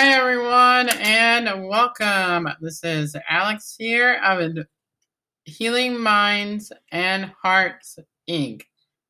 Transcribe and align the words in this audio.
Hi, 0.00 0.10
everyone, 0.10 0.90
and 1.00 1.66
welcome. 1.66 2.48
This 2.60 2.84
is 2.84 3.16
Alex 3.28 3.74
here 3.76 4.20
of 4.24 4.56
Healing 5.42 5.98
Minds 5.98 6.70
and 6.92 7.32
Hearts 7.42 7.98
Inc., 8.30 8.62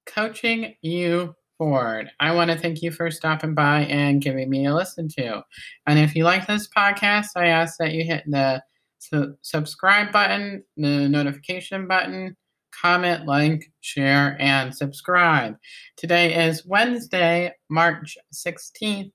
coaching 0.07 0.77
you 0.81 1.35
forward. 1.59 2.11
I 2.21 2.33
want 2.33 2.51
to 2.51 2.59
thank 2.59 2.81
you 2.81 2.91
for 2.91 3.11
stopping 3.11 3.53
by 3.55 3.81
and 3.81 4.23
giving 4.23 4.49
me 4.49 4.65
a 4.65 4.75
listen 4.75 5.09
to. 5.19 5.43
And 5.87 5.99
if 5.99 6.17
you 6.17 6.25
like 6.25 6.47
this 6.47 6.71
podcast, 6.75 7.33
I 7.37 7.49
ask 7.49 7.77
that 7.81 7.93
you 7.93 8.05
hit 8.05 8.25
the 8.27 8.63
su- 8.99 9.37
subscribe 9.43 10.11
button, 10.11 10.65
the 10.79 11.07
notification 11.07 11.87
button, 11.87 12.35
comment, 12.73 13.27
like, 13.27 13.71
share, 13.83 14.39
and 14.41 14.75
subscribe. 14.75 15.55
Today 15.99 16.47
is 16.49 16.65
Wednesday, 16.65 17.53
March 17.69 18.17
16th. 18.33 19.13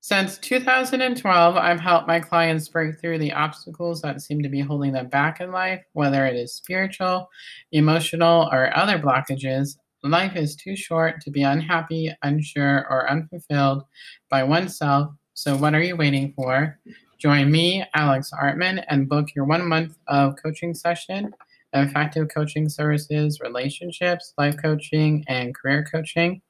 Since 0.00 0.36
2012, 0.38 1.56
I've 1.56 1.80
helped 1.80 2.06
my 2.06 2.20
clients 2.20 2.68
break 2.68 3.00
through 3.00 3.20
the 3.20 3.32
obstacles 3.32 4.02
that 4.02 4.20
seem 4.20 4.42
to 4.42 4.50
be 4.50 4.60
holding 4.60 4.92
them 4.92 5.08
back 5.08 5.40
in 5.40 5.50
life, 5.50 5.80
whether 5.94 6.26
it 6.26 6.36
is 6.36 6.54
spiritual, 6.54 7.30
emotional, 7.72 8.50
or 8.52 8.76
other 8.76 8.98
blockages. 8.98 9.78
Life 10.04 10.36
is 10.36 10.54
too 10.54 10.76
short 10.76 11.22
to 11.22 11.30
be 11.30 11.44
unhappy, 11.44 12.14
unsure, 12.22 12.86
or 12.90 13.10
unfulfilled 13.10 13.84
by 14.28 14.42
oneself. 14.42 15.14
So, 15.32 15.56
what 15.56 15.74
are 15.74 15.82
you 15.82 15.96
waiting 15.96 16.34
for? 16.36 16.78
Join 17.18 17.50
me, 17.50 17.86
Alex 17.94 18.30
Artman, 18.38 18.84
and 18.88 19.08
book 19.08 19.34
your 19.34 19.46
one 19.46 19.66
month 19.66 19.96
of 20.06 20.34
coaching 20.42 20.74
session, 20.74 21.32
effective 21.72 22.28
coaching 22.28 22.68
services, 22.68 23.40
relationships, 23.40 24.34
life 24.36 24.56
coaching, 24.60 25.24
and 25.26 25.54
career 25.54 25.86
coaching, 25.90 26.42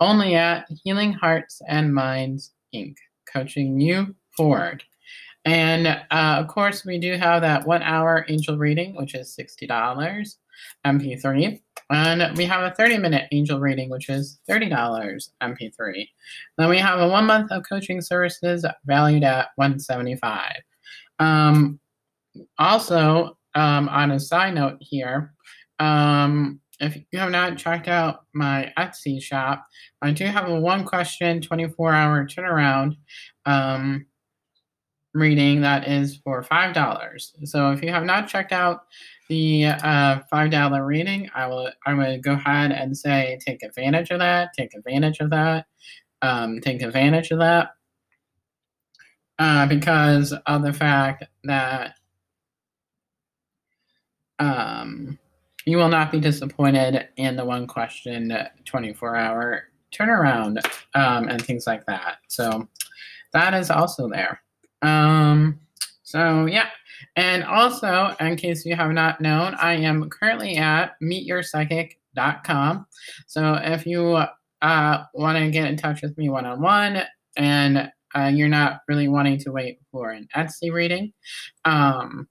only 0.00 0.34
at 0.34 0.66
Healing 0.82 1.12
Hearts 1.12 1.62
and 1.68 1.94
Minds 1.94 2.54
Inc., 2.74 2.96
coaching 3.32 3.78
you 3.78 4.16
forward. 4.36 4.82
And 5.46 5.86
uh, 5.86 6.00
of 6.10 6.48
course, 6.48 6.84
we 6.84 6.98
do 6.98 7.16
have 7.16 7.40
that 7.42 7.66
one 7.66 7.82
hour 7.82 8.26
angel 8.28 8.58
reading, 8.58 8.96
which 8.96 9.14
is 9.14 9.34
$60 9.40 10.36
MP3. 10.84 11.60
And 11.88 12.36
we 12.36 12.44
have 12.46 12.64
a 12.64 12.74
30 12.74 12.98
minute 12.98 13.28
angel 13.30 13.60
reading, 13.60 13.88
which 13.88 14.08
is 14.08 14.40
$30 14.50 15.30
MP3. 15.40 16.08
Then 16.58 16.68
we 16.68 16.78
have 16.78 16.98
a 16.98 17.08
one 17.08 17.26
month 17.26 17.52
of 17.52 17.62
coaching 17.68 18.00
services 18.00 18.66
valued 18.86 19.22
at 19.22 19.48
175 19.54 20.52
um, 21.20 21.78
Also, 22.58 23.38
um, 23.54 23.88
on 23.88 24.10
a 24.10 24.20
side 24.20 24.54
note 24.54 24.78
here, 24.80 25.32
um, 25.78 26.60
if 26.80 26.96
you 27.12 27.18
have 27.20 27.30
not 27.30 27.56
checked 27.56 27.86
out 27.86 28.24
my 28.34 28.72
Etsy 28.76 29.22
shop, 29.22 29.64
I 30.02 30.10
do 30.10 30.24
have 30.26 30.48
a 30.48 30.60
one 30.60 30.84
question, 30.84 31.40
24 31.40 31.94
hour 31.94 32.26
turnaround 32.26 32.96
um, 33.46 34.06
reading 35.16 35.60
that 35.62 35.88
is 35.88 36.16
for 36.18 36.42
$5. 36.42 37.48
So 37.48 37.70
if 37.72 37.82
you 37.82 37.90
have 37.90 38.04
not 38.04 38.28
checked 38.28 38.52
out 38.52 38.84
the 39.28 39.66
uh, 39.66 40.20
five 40.30 40.50
dollar 40.50 40.84
reading, 40.84 41.28
I 41.34 41.46
will 41.46 41.70
I 41.84 41.94
would 41.94 42.22
go 42.22 42.32
ahead 42.34 42.70
and 42.70 42.96
say 42.96 43.38
take 43.44 43.62
advantage 43.62 44.10
of 44.10 44.20
that, 44.20 44.50
take 44.56 44.74
advantage 44.74 45.18
of 45.20 45.30
that, 45.30 45.66
um, 46.22 46.60
take 46.60 46.82
advantage 46.82 47.32
of 47.32 47.40
that, 47.40 47.70
uh, 49.38 49.66
because 49.66 50.32
of 50.46 50.62
the 50.62 50.72
fact 50.72 51.24
that 51.44 51.94
um, 54.38 55.18
you 55.64 55.76
will 55.78 55.88
not 55.88 56.12
be 56.12 56.20
disappointed 56.20 57.08
in 57.16 57.34
the 57.34 57.44
one 57.44 57.66
question 57.66 58.32
24 58.64 59.16
hour 59.16 59.64
turnaround 59.92 60.64
um, 60.94 61.28
and 61.28 61.44
things 61.44 61.66
like 61.66 61.84
that. 61.86 62.18
So 62.28 62.68
that 63.32 63.54
is 63.54 63.70
also 63.70 64.08
there. 64.08 64.40
Um, 64.82 65.60
so 66.02 66.46
yeah. 66.46 66.68
And 67.16 67.44
also, 67.44 68.14
in 68.20 68.36
case 68.36 68.64
you 68.64 68.76
have 68.76 68.92
not 68.92 69.20
known, 69.20 69.54
I 69.54 69.74
am 69.74 70.08
currently 70.10 70.56
at 70.56 70.94
meetyourpsychic.com. 71.02 72.86
So 73.26 73.54
if 73.54 73.86
you 73.86 74.22
uh, 74.62 75.04
want 75.14 75.38
to 75.38 75.50
get 75.50 75.68
in 75.68 75.76
touch 75.76 76.02
with 76.02 76.16
me 76.18 76.28
one 76.28 76.46
on 76.46 76.60
one 76.60 77.02
and 77.36 77.90
uh, 78.14 78.30
you're 78.32 78.48
not 78.48 78.80
really 78.88 79.08
wanting 79.08 79.38
to 79.38 79.52
wait 79.52 79.78
for 79.90 80.10
an 80.10 80.28
Etsy 80.36 80.72
reading, 80.72 81.12
um, 81.64 82.28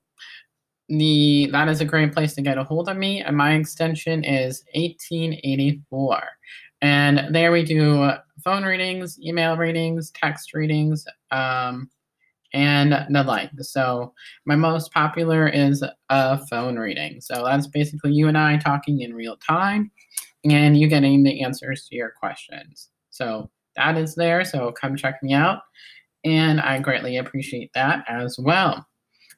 the 0.87 1.49
that 1.51 1.67
is 1.67 1.81
a 1.81 1.85
great 1.85 2.13
place 2.13 2.35
to 2.35 2.41
get 2.41 2.59
a 2.59 2.63
hold 2.63 2.89
of 2.89 2.97
me. 2.97 3.21
And 3.21 3.35
my 3.35 3.53
extension 3.53 4.23
is 4.23 4.63
1884. 4.75 6.21
And 6.81 7.33
there 7.33 7.51
we 7.51 7.63
do 7.63 8.11
phone 8.43 8.63
readings, 8.63 9.19
email 9.19 9.57
readings, 9.57 10.11
text 10.11 10.53
readings. 10.53 11.05
Um, 11.31 11.89
and 12.55 12.93
the 13.13 13.23
like. 13.23 13.51
So 13.59 14.13
my 14.45 14.55
most 14.55 14.93
popular 14.93 15.47
is 15.47 15.83
a 16.09 16.47
phone 16.47 16.79
reading. 16.79 17.19
So 17.19 17.43
that's 17.43 17.67
basically 17.67 18.13
you 18.13 18.29
and 18.29 18.37
I 18.37 18.57
talking 18.57 19.01
in 19.01 19.13
real 19.13 19.35
time 19.35 19.91
and 20.45 20.77
you 20.77 20.87
getting 20.87 21.23
the 21.23 21.41
answers 21.41 21.85
to 21.87 21.95
your 21.95 22.13
questions. 22.17 22.89
So 23.09 23.49
that 23.75 23.97
is 23.97 24.15
there. 24.15 24.45
So 24.45 24.71
come 24.71 24.95
check 24.95 25.21
me 25.21 25.33
out. 25.33 25.63
And 26.23 26.61
I 26.61 26.79
greatly 26.79 27.17
appreciate 27.17 27.71
that 27.75 28.05
as 28.07 28.39
well. 28.39 28.87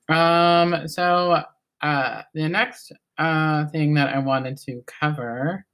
Um, 0.10 0.88
so 0.88 1.42
uh, 1.82 2.22
the 2.36 2.48
next 2.48 2.92
uh, 3.18 3.66
thing 3.70 3.96
that 3.96 4.14
I 4.14 4.20
wanted 4.20 4.58
to 4.58 4.84
cover 4.86 5.66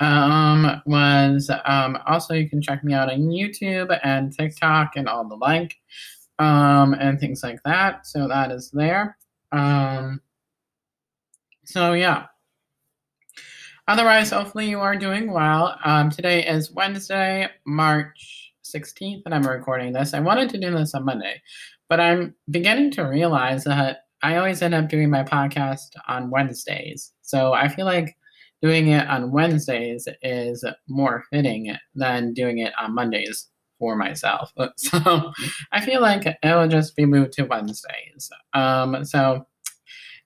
um, 0.00 0.82
was 0.86 1.50
um, 1.66 1.98
also 2.06 2.32
you 2.32 2.48
can 2.48 2.62
check 2.62 2.82
me 2.82 2.94
out 2.94 3.12
on 3.12 3.28
YouTube 3.28 3.96
and 4.02 4.32
TikTok 4.32 4.92
and 4.96 5.06
all 5.06 5.28
the 5.28 5.36
like 5.36 5.76
um, 6.42 6.94
and 6.94 7.20
things 7.20 7.42
like 7.42 7.62
that. 7.64 8.04
So 8.06 8.26
that 8.26 8.50
is 8.50 8.70
there. 8.72 9.16
Um, 9.52 10.20
so 11.64 11.92
yeah. 11.92 12.26
Otherwise, 13.86 14.30
hopefully 14.30 14.68
you 14.68 14.80
are 14.80 14.96
doing 14.96 15.32
well. 15.32 15.78
Um, 15.84 16.10
today 16.10 16.44
is 16.44 16.72
Wednesday, 16.72 17.48
March 17.64 18.52
16th, 18.64 19.22
and 19.24 19.34
I'm 19.34 19.46
recording 19.46 19.92
this. 19.92 20.14
I 20.14 20.20
wanted 20.20 20.50
to 20.50 20.58
do 20.58 20.70
this 20.70 20.94
on 20.94 21.04
Monday, 21.04 21.40
but 21.88 22.00
I'm 22.00 22.34
beginning 22.50 22.90
to 22.92 23.02
realize 23.02 23.64
that 23.64 23.98
I 24.22 24.36
always 24.36 24.62
end 24.62 24.74
up 24.74 24.88
doing 24.88 25.10
my 25.10 25.22
podcast 25.24 25.90
on 26.08 26.30
Wednesdays. 26.30 27.12
So 27.22 27.52
I 27.52 27.68
feel 27.68 27.86
like 27.86 28.16
doing 28.62 28.88
it 28.88 29.06
on 29.08 29.32
Wednesdays 29.32 30.08
is 30.22 30.64
more 30.88 31.24
fitting 31.30 31.74
than 31.94 32.34
doing 32.34 32.58
it 32.58 32.72
on 32.80 32.94
Mondays 32.94 33.48
for 33.82 33.96
myself. 33.96 34.52
So 34.76 35.32
I 35.72 35.84
feel 35.84 36.00
like 36.00 36.24
it 36.24 36.38
will 36.44 36.68
just 36.68 36.94
be 36.94 37.04
moved 37.04 37.32
to 37.32 37.42
Wednesdays. 37.42 38.30
Um, 38.54 39.04
so 39.04 39.44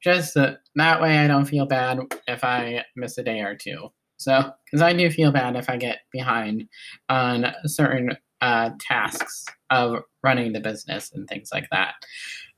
just 0.03 0.35
that 0.35 1.01
way 1.01 1.17
I 1.19 1.27
don't 1.27 1.47
feel 1.47 1.65
bad 1.65 2.01
if 2.29 2.45
I 2.45 2.85
miss 2.97 3.17
a 3.17 3.23
day 3.23 3.41
or 3.41 3.57
two. 3.57 3.89
So, 4.19 4.53
because 4.65 4.83
I 4.83 4.93
do 4.93 5.11
feel 5.11 5.33
bad 5.33 5.57
if 5.57 5.71
I 5.71 5.79
get 5.79 6.01
behind 6.13 6.69
on 7.09 7.47
certain 7.65 8.17
uh, 8.43 8.71
tasks 8.79 9.47
of 9.71 10.03
running 10.23 10.53
the 10.53 10.61
business 10.61 11.11
and 11.15 11.27
things 11.27 11.49
like 11.51 11.69
that. 11.71 11.95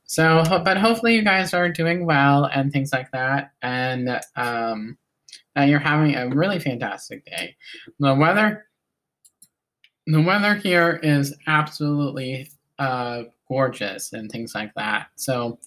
So, 0.03 0.43
but 0.49 0.77
hopefully 0.77 1.15
you 1.15 1.23
guys 1.23 1.53
are 1.53 1.69
doing 1.69 2.05
well 2.05 2.43
and 2.43 2.73
things 2.73 2.91
like 2.91 3.11
that, 3.11 3.51
and 3.61 4.09
um, 4.35 4.97
and 5.55 5.69
you're 5.69 5.79
having 5.79 6.15
a 6.15 6.29
really 6.29 6.59
fantastic 6.59 7.23
day. 7.25 7.55
The 7.99 8.15
weather 8.15 8.65
the 10.09 10.21
weather 10.21 10.55
here 10.55 10.99
is 11.03 11.35
absolutely 11.45 12.49
uh, 12.79 13.23
gorgeous 13.47 14.11
and 14.11 14.31
things 14.31 14.55
like 14.55 14.73
that. 14.73 15.07
So 15.15 15.59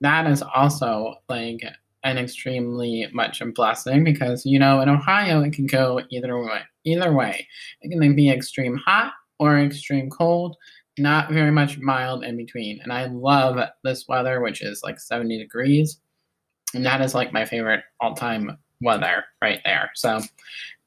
that 0.00 0.28
is 0.28 0.42
also 0.42 1.16
like 1.28 1.60
an 2.04 2.16
extremely 2.16 3.08
much 3.12 3.40
a 3.40 3.46
blessing 3.46 4.04
because 4.04 4.46
you 4.46 4.58
know 4.58 4.80
in 4.80 4.88
Ohio 4.88 5.42
it 5.42 5.52
can 5.52 5.66
go 5.66 6.00
either 6.10 6.38
way. 6.40 6.60
Either 6.84 7.12
way, 7.12 7.46
it 7.82 7.90
can 7.90 8.14
be 8.14 8.30
extreme 8.30 8.76
hot 8.76 9.12
or 9.40 9.58
extreme 9.58 10.08
cold, 10.08 10.56
not 10.96 11.32
very 11.32 11.50
much 11.50 11.78
mild 11.78 12.22
in 12.22 12.36
between. 12.36 12.80
And 12.82 12.92
I 12.92 13.06
love 13.06 13.58
this 13.82 14.06
weather, 14.08 14.40
which 14.40 14.62
is 14.62 14.82
like 14.84 15.00
70 15.00 15.36
degrees, 15.36 16.00
and 16.74 16.86
that 16.86 17.00
is 17.00 17.14
like 17.14 17.32
my 17.32 17.44
favorite 17.44 17.82
all-time 18.00 18.56
weather 18.80 19.24
right 19.42 19.60
there. 19.64 19.90
So 19.94 20.20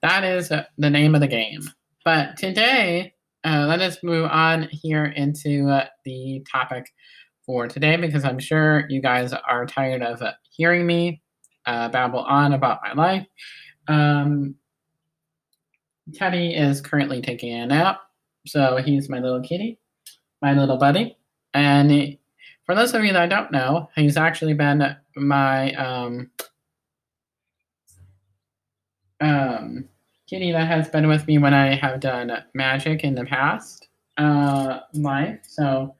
that 0.01 0.23
is 0.23 0.47
the 0.50 0.89
name 0.89 1.15
of 1.15 1.21
the 1.21 1.27
game. 1.27 1.63
But 2.05 2.38
today, 2.38 3.13
uh, 3.45 3.65
let 3.67 3.81
us 3.81 3.97
move 4.03 4.29
on 4.29 4.67
here 4.71 5.05
into 5.05 5.69
uh, 5.69 5.85
the 6.05 6.45
topic 6.51 6.91
for 7.45 7.67
today 7.67 7.97
because 7.97 8.23
I'm 8.23 8.39
sure 8.39 8.85
you 8.89 9.01
guys 9.01 9.33
are 9.33 9.65
tired 9.65 10.01
of 10.01 10.21
hearing 10.50 10.85
me 10.85 11.21
uh, 11.65 11.89
babble 11.89 12.19
on 12.19 12.53
about 12.53 12.79
my 12.83 12.94
life. 12.94 13.27
Um, 13.88 14.55
Teddy 16.13 16.53
is 16.55 16.81
currently 16.81 17.21
taking 17.21 17.53
a 17.53 17.65
nap, 17.65 18.01
So 18.45 18.77
he's 18.77 19.09
my 19.09 19.19
little 19.19 19.41
kitty, 19.41 19.79
my 20.41 20.53
little 20.53 20.77
buddy. 20.77 21.17
And 21.53 22.17
for 22.65 22.75
those 22.75 22.94
of 22.94 23.03
you 23.03 23.13
that 23.13 23.29
don't 23.29 23.51
know, 23.51 23.89
he's 23.95 24.17
actually 24.17 24.53
been 24.53 24.95
my 25.15 25.73
um, 25.73 26.31
um, 29.21 29.88
kitty 30.27 30.51
that 30.51 30.67
has 30.67 30.89
been 30.89 31.07
with 31.07 31.27
me 31.27 31.37
when 31.37 31.53
I 31.53 31.75
have 31.75 31.99
done 31.99 32.31
magic 32.53 33.03
in 33.03 33.15
the 33.15 33.25
past 33.25 33.87
uh, 34.17 34.79
life. 34.93 35.39
So, 35.47 35.95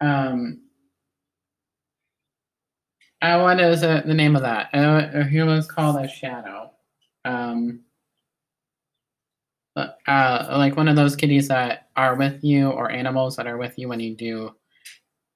um, 0.00 0.60
uh, 3.22 3.40
what 3.40 3.60
is 3.60 3.82
uh, 3.82 4.02
the 4.04 4.14
name 4.14 4.36
of 4.36 4.42
that? 4.42 4.68
Uh, 4.74 5.24
he 5.24 5.42
was 5.42 5.66
called 5.66 5.96
a 5.96 6.08
shadow. 6.08 6.70
Um, 7.24 7.80
uh, 9.76 10.46
like 10.58 10.76
one 10.76 10.88
of 10.88 10.96
those 10.96 11.16
kitties 11.16 11.48
that 11.48 11.88
are 11.96 12.14
with 12.14 12.42
you 12.42 12.70
or 12.70 12.90
animals 12.90 13.36
that 13.36 13.46
are 13.46 13.58
with 13.58 13.78
you 13.78 13.88
when 13.88 14.00
you 14.00 14.14
do 14.14 14.54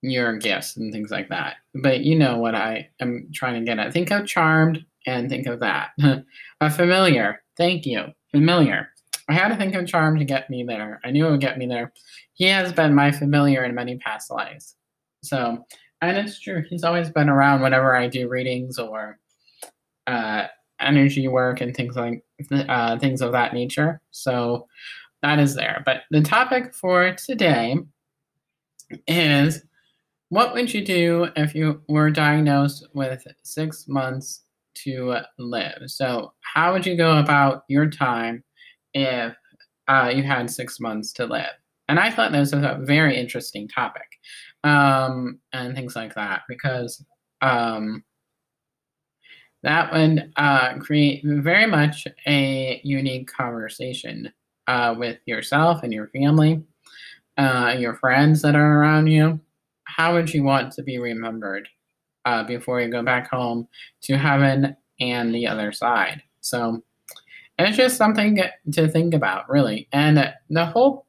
your 0.03 0.37
gifts 0.39 0.77
and 0.77 0.93
things 0.93 1.11
like 1.11 1.29
that. 1.29 1.57
But 1.75 2.01
you 2.01 2.19
know 2.19 2.39
what 2.39 2.55
I 2.55 2.89
am 3.01 3.29
trying 3.35 3.61
to 3.61 3.67
get 3.67 3.79
at. 3.79 3.93
Think 3.93 4.11
of 4.11 4.27
charmed 4.27 4.85
and 5.07 5.29
think 5.29 5.47
of 5.47 5.61
that. 5.61 5.91
a 6.61 6.71
familiar. 6.71 7.43
Thank 7.61 7.85
you. 7.85 8.07
Familiar. 8.31 8.89
I 9.29 9.35
had 9.35 9.51
to 9.51 9.57
think 9.57 9.75
of 9.75 9.87
charm 9.87 10.19
to 10.19 10.25
get 10.25 10.49
me 10.49 10.65
there. 10.65 10.99
I 11.05 11.11
knew 11.11 11.27
it 11.27 11.31
would 11.31 11.43
get 11.43 11.59
me 11.59 11.67
there. 11.67 11.93
He 12.33 12.47
has 12.47 12.73
been 12.73 12.95
my 12.95 13.13
familiar 13.13 13.65
in 13.65 13.75
many 13.75 13.99
past 13.99 14.31
lives. 14.31 14.77
So, 15.23 15.67
and 16.01 16.17
it's 16.17 16.41
true. 16.41 16.65
He's 16.71 16.85
always 16.85 17.11
been 17.11 17.29
around 17.29 17.61
whenever 17.61 17.95
I 17.95 18.09
do 18.09 18.31
readings 18.31 18.79
or 18.79 19.19
uh, 20.07 20.47
energy 20.81 21.29
work 21.29 21.61
and 21.61 21.77
things 21.77 21.97
like 21.97 22.25
uh, 22.51 22.99
things 22.99 23.21
of 23.21 23.33
that 23.33 23.53
nature. 23.53 24.01
So 24.11 24.67
that 25.21 25.39
is 25.39 25.55
there. 25.55 25.83
But 25.85 26.05
the 26.11 26.23
topic 26.23 26.73
for 26.75 27.13
today 27.13 27.77
is 29.07 29.63
what 30.31 30.55
would 30.55 30.73
you 30.73 30.83
do 30.83 31.29
if 31.37 31.55
you 31.55 31.83
were 31.89 32.11
diagnosed 32.11 32.89
with 32.95 33.27
six 33.43 33.87
months 33.87 34.45
to 34.85 35.17
live? 35.39 35.83
So 35.87 36.33
how 36.55 36.73
would 36.73 36.87
you 36.87 36.97
go 36.97 37.19
about 37.19 37.65
your 37.69 37.89
time 37.89 38.45
if 38.95 39.35
uh, 39.89 40.13
you 40.15 40.23
had 40.23 40.51
six 40.51 40.81
months 40.81 41.13
to 41.15 41.27
live? 41.27 41.51
And 41.89 41.99
I 41.99 42.11
thought 42.11 42.33
this 42.33 42.53
was 42.53 42.63
a 42.63 42.79
very 42.81 43.17
interesting 43.17 43.67
topic 43.67 44.07
um, 44.63 45.41
and 45.53 45.75
things 45.75 45.97
like 45.97 46.15
that 46.15 46.43
because 46.49 47.05
um, 47.43 48.05
that 49.63 49.93
would 49.93 50.33
uh, 50.37 50.75
create 50.79 51.23
very 51.25 51.67
much 51.67 52.07
a 52.27 52.81
unique 52.85 53.31
conversation 53.31 54.33
uh, 54.69 54.95
with 54.97 55.19
yourself 55.27 55.83
and 55.83 55.93
your 55.93 56.09
family, 56.09 56.63
uh, 57.37 57.75
your 57.79 57.95
friends 57.95 58.43
that 58.43 58.55
are 58.55 58.81
around 58.81 59.09
you. 59.09 59.41
How 59.85 60.15
would 60.15 60.33
you 60.33 60.45
want 60.45 60.73
to 60.75 60.83
be 60.83 60.99
remembered 60.99 61.69
uh, 62.31 62.45
before 62.45 62.81
you 62.81 62.89
go 62.89 63.03
back 63.03 63.29
home 63.29 63.67
to 64.03 64.17
heaven 64.17 64.77
and 65.01 65.35
the 65.35 65.47
other 65.47 65.73
side? 65.73 66.23
So 66.41 66.83
it's 67.59 67.77
just 67.77 67.97
something 67.97 68.41
to 68.73 68.89
think 68.89 69.15
about, 69.15 69.49
really. 69.51 69.89
And 69.93 70.33
the 70.49 70.67
whole 70.67 71.07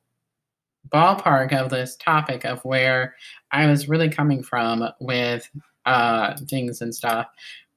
ballpark 0.89 1.53
of 1.53 1.69
this 1.69 1.95
topic 1.95 2.43
of 2.43 2.63
where 2.65 3.15
I 3.51 3.67
was 3.67 3.87
really 3.87 4.09
coming 4.09 4.43
from 4.43 4.87
with 4.99 5.49
uh, 5.85 6.35
things 6.49 6.81
and 6.81 6.93
stuff 6.93 7.27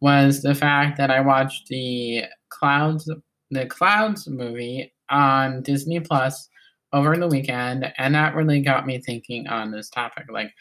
was 0.00 0.43
the 0.43 0.55
fact 0.55 0.99
that 0.99 1.11
I 1.11 1.20
watched 1.20 1.69
the 1.69 2.25
Clouds 2.49 3.08
the 3.50 3.67
Clouds 3.67 4.26
movie 4.26 4.93
on 5.11 5.62
Disney 5.62 6.00
Plus 6.00 6.49
over 6.93 7.17
the 7.17 7.29
weekend, 7.29 7.93
and 7.99 8.14
that 8.14 8.35
really 8.35 8.61
got 8.61 8.87
me 8.87 8.99
thinking 8.99 9.47
on 9.49 9.70
this 9.70 9.90
topic. 9.90 10.25
Like, 10.31 10.52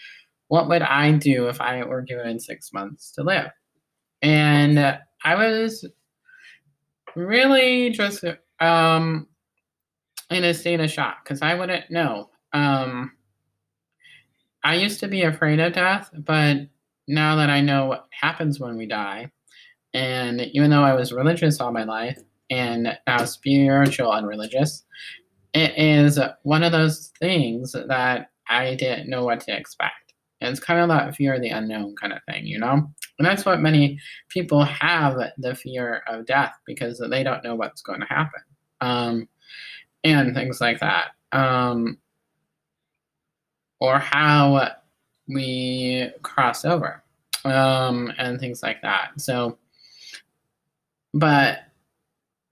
what 0.53 0.69
would 0.69 0.83
I 0.83 1.13
do 1.13 1.47
if 1.47 1.59
I 1.59 1.83
were 1.83 2.03
given 2.03 2.39
six 2.39 2.71
months 2.71 3.11
to 3.13 3.23
live? 3.23 3.49
And 4.21 4.77
I 4.77 5.33
was 5.33 5.83
really 7.15 7.89
just 7.89 8.23
um, 8.59 9.25
in 10.29 10.43
a 10.43 10.53
state 10.53 10.79
of 10.79 10.91
shock 10.91 11.23
because 11.23 11.41
I 11.41 11.55
wouldn't 11.55 11.89
know. 11.89 12.29
Um, 12.53 13.13
I 14.63 14.75
used 14.75 14.99
to 14.99 15.07
be 15.07 15.23
afraid 15.23 15.59
of 15.59 15.73
death, 15.73 16.11
but 16.13 16.57
now 17.07 17.37
that 17.37 17.49
I 17.49 17.61
know 17.61 17.87
what 17.87 18.05
happens 18.11 18.59
when 18.59 18.77
we 18.77 18.85
die, 18.85 19.31
and 19.91 20.39
even 20.39 20.69
though 20.69 20.83
I 20.83 20.93
was 20.93 21.11
religious 21.11 21.59
all 21.59 21.71
my 21.71 21.83
life 21.83 22.19
and 22.51 22.95
now 23.07 23.25
spiritual 23.25 24.13
and 24.13 24.27
religious, 24.27 24.85
it 25.55 25.75
is 25.79 26.19
one 26.43 26.61
of 26.61 26.71
those 26.71 27.11
things 27.19 27.71
that 27.71 28.29
I 28.47 28.75
didn't 28.75 29.09
know 29.09 29.25
what 29.25 29.39
to 29.39 29.57
expect. 29.57 30.02
And 30.43 30.51
it's 30.51 30.59
kind 30.59 30.79
of 30.79 30.89
that 30.89 31.15
fear 31.15 31.35
of 31.35 31.41
the 31.41 31.49
unknown 31.49 31.95
kind 31.95 32.11
of 32.11 32.19
thing, 32.27 32.45
you 32.45 32.59
know? 32.59 32.73
And 33.17 33.25
that's 33.25 33.45
what 33.45 33.61
many 33.61 33.97
people 34.29 34.63
have 34.65 35.17
the 35.37 35.55
fear 35.55 36.03
of 36.07 36.25
death 36.25 36.53
because 36.65 37.01
they 37.09 37.23
don't 37.23 37.43
know 37.43 37.55
what's 37.55 37.81
going 37.81 38.01
to 38.01 38.07
happen. 38.07 38.41
Um, 38.81 39.29
and 40.03 40.35
things 40.35 40.59
like 40.59 40.81
that. 40.81 41.11
Um, 41.31 41.97
or 43.79 43.99
how 43.99 44.69
we 45.27 46.09
cross 46.23 46.65
over 46.65 47.01
um, 47.45 48.11
and 48.17 48.39
things 48.39 48.61
like 48.61 48.81
that. 48.81 49.11
So, 49.17 49.57
but 51.13 51.59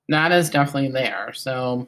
that 0.08 0.32
is 0.32 0.50
definitely 0.50 0.92
there. 0.92 1.34
So 1.34 1.88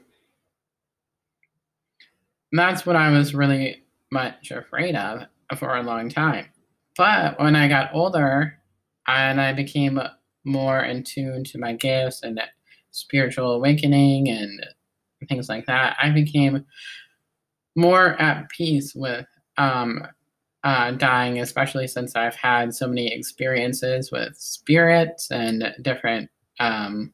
that's 2.51 2.85
what 2.85 2.95
I 2.95 3.09
was 3.09 3.33
really 3.33 3.83
much 4.11 4.51
afraid 4.51 4.95
of 4.95 5.23
for 5.55 5.75
a 5.75 5.83
long 5.83 6.09
time. 6.09 6.45
But 6.97 7.39
when 7.39 7.55
I 7.55 7.67
got 7.67 7.93
older 7.93 8.59
and 9.07 9.41
I 9.41 9.53
became 9.53 9.99
more 10.45 10.81
in 10.81 11.03
tune 11.03 11.43
to 11.45 11.57
my 11.57 11.73
gifts 11.73 12.23
and 12.23 12.39
spiritual 12.91 13.51
awakening 13.53 14.29
and 14.29 14.65
things 15.27 15.49
like 15.49 15.65
that, 15.65 15.97
I 16.01 16.11
became 16.11 16.65
more 17.75 18.21
at 18.21 18.49
peace 18.49 18.93
with 18.93 19.25
um, 19.57 20.05
uh, 20.63 20.91
dying, 20.91 21.39
especially 21.39 21.87
since 21.87 22.15
I've 22.15 22.35
had 22.35 22.73
so 22.73 22.87
many 22.87 23.13
experiences 23.13 24.11
with 24.11 24.35
spirits 24.37 25.31
and 25.31 25.73
different 25.81 26.29
um, 26.59 27.13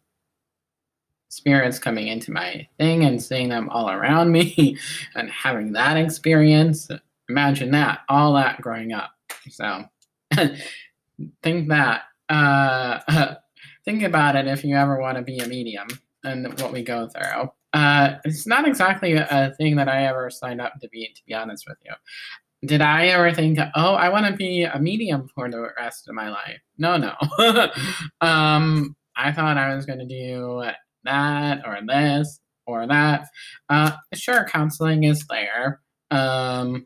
spirits 1.29 1.79
coming 1.79 2.07
into 2.07 2.31
my 2.31 2.67
thing 2.77 3.03
and 3.03 3.21
seeing 3.21 3.49
them 3.49 3.69
all 3.69 3.89
around 3.89 4.31
me 4.31 4.77
and 5.15 5.29
having 5.29 5.73
that 5.73 5.97
experience. 5.97 6.89
Imagine 7.29 7.71
that, 7.71 7.99
all 8.09 8.33
that 8.33 8.61
growing 8.61 8.91
up. 8.91 9.11
So 9.49 9.85
think 11.43 11.69
that. 11.69 12.01
Uh, 12.27 13.35
think 13.85 14.03
about 14.03 14.35
it 14.35 14.47
if 14.47 14.63
you 14.63 14.75
ever 14.75 14.99
want 14.99 15.17
to 15.17 15.23
be 15.23 15.39
a 15.39 15.47
medium 15.47 15.87
and 16.23 16.59
what 16.59 16.71
we 16.73 16.83
go 16.83 17.07
through. 17.07 17.49
Uh, 17.73 18.15
it's 18.25 18.45
not 18.45 18.67
exactly 18.67 19.13
a 19.13 19.53
thing 19.57 19.75
that 19.75 19.87
I 19.87 20.05
ever 20.05 20.29
signed 20.29 20.59
up 20.59 20.73
to 20.81 20.89
be, 20.89 21.11
to 21.15 21.21
be 21.25 21.33
honest 21.33 21.65
with 21.67 21.77
you 21.85 21.93
did 22.65 22.81
I 22.81 23.07
ever 23.07 23.33
think, 23.33 23.57
oh, 23.75 23.93
I 23.93 24.09
want 24.09 24.25
to 24.27 24.33
be 24.33 24.63
a 24.63 24.79
medium 24.79 25.29
for 25.33 25.49
the 25.49 25.69
rest 25.77 26.09
of 26.09 26.15
my 26.15 26.29
life? 26.29 26.59
No, 26.77 26.97
no. 26.97 27.13
um, 28.21 28.95
I 29.15 29.31
thought 29.31 29.57
I 29.57 29.75
was 29.75 29.85
going 29.85 29.99
to 29.99 30.05
do 30.05 30.63
that 31.05 31.61
or 31.65 31.79
this 31.87 32.39
or 32.65 32.85
that. 32.87 33.27
Uh, 33.69 33.91
sure, 34.13 34.45
counseling 34.45 35.05
is 35.05 35.25
there. 35.27 35.81
Um, 36.11 36.85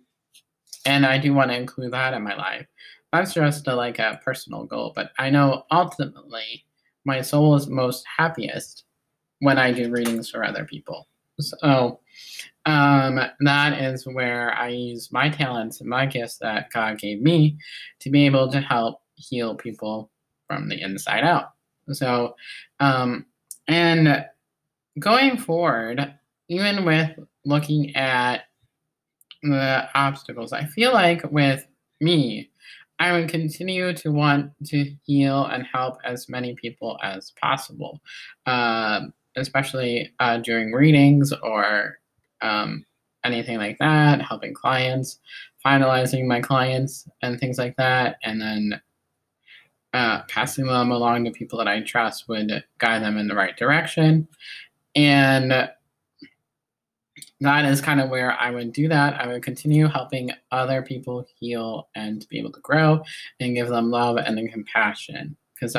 and 0.85 1.05
I 1.05 1.17
do 1.17 1.33
want 1.33 1.51
to 1.51 1.57
include 1.57 1.93
that 1.93 2.13
in 2.13 2.23
my 2.23 2.35
life. 2.35 2.65
That's 3.11 3.33
just 3.33 3.67
a, 3.67 3.75
like 3.75 3.99
a 3.99 4.19
personal 4.23 4.65
goal. 4.65 4.91
But 4.95 5.11
I 5.17 5.29
know 5.29 5.63
ultimately 5.71 6.65
my 7.05 7.21
soul 7.21 7.55
is 7.55 7.67
most 7.67 8.05
happiest 8.17 8.85
when 9.39 9.57
I 9.57 9.71
do 9.71 9.91
readings 9.91 10.29
for 10.29 10.43
other 10.43 10.65
people. 10.65 11.07
So 11.39 11.99
um, 12.65 13.19
that 13.39 13.81
is 13.81 14.05
where 14.05 14.53
I 14.53 14.69
use 14.69 15.11
my 15.11 15.29
talents 15.29 15.81
and 15.81 15.89
my 15.89 16.05
gifts 16.05 16.37
that 16.37 16.71
God 16.71 16.97
gave 16.97 17.21
me 17.21 17.57
to 17.99 18.09
be 18.09 18.25
able 18.25 18.51
to 18.51 18.61
help 18.61 19.01
heal 19.15 19.55
people 19.55 20.09
from 20.47 20.69
the 20.69 20.81
inside 20.81 21.23
out. 21.23 21.53
So, 21.91 22.35
um, 22.79 23.25
and 23.67 24.25
going 24.99 25.37
forward, 25.37 26.13
even 26.47 26.85
with 26.85 27.17
looking 27.45 27.95
at 27.95 28.43
the 29.51 29.87
obstacles, 29.95 30.53
I 30.53 30.65
feel 30.65 30.93
like 30.93 31.31
with 31.31 31.65
me, 32.01 32.49
I 32.99 33.11
would 33.11 33.29
continue 33.29 33.93
to 33.93 34.11
want 34.11 34.51
to 34.65 34.93
heal 35.03 35.45
and 35.45 35.65
help 35.65 35.97
as 36.05 36.29
many 36.29 36.55
people 36.55 36.99
as 37.03 37.31
possible, 37.41 37.99
uh, 38.45 39.01
especially 39.35 40.13
uh, 40.19 40.37
during 40.37 40.71
readings 40.71 41.33
or 41.43 41.99
um, 42.41 42.85
anything 43.23 43.57
like 43.57 43.77
that, 43.79 44.21
helping 44.21 44.53
clients, 44.53 45.19
finalizing 45.65 46.27
my 46.27 46.39
clients, 46.39 47.07
and 47.21 47.39
things 47.39 47.57
like 47.57 47.75
that, 47.77 48.17
and 48.23 48.39
then 48.41 48.81
uh, 49.93 50.23
passing 50.23 50.65
them 50.65 50.91
along 50.91 51.25
to 51.25 51.31
people 51.31 51.57
that 51.57 51.67
I 51.67 51.81
trust 51.81 52.27
would 52.27 52.63
guide 52.77 53.03
them 53.03 53.17
in 53.17 53.27
the 53.27 53.35
right 53.35 53.55
direction. 53.55 54.27
And 54.95 55.69
that 57.43 57.65
is 57.65 57.81
kind 57.81 57.99
of 57.99 58.09
where 58.09 58.39
I 58.39 58.51
would 58.51 58.71
do 58.71 58.87
that. 58.87 59.19
I 59.19 59.27
would 59.27 59.43
continue 59.43 59.87
helping 59.87 60.31
other 60.51 60.81
people 60.81 61.25
heal 61.39 61.89
and 61.93 62.25
be 62.29 62.39
able 62.39 62.53
to 62.53 62.61
grow 62.61 63.03
and 63.39 63.55
give 63.55 63.67
them 63.67 63.91
love 63.91 64.17
and 64.17 64.37
then 64.37 64.47
compassion. 64.47 65.35
Because 65.53 65.75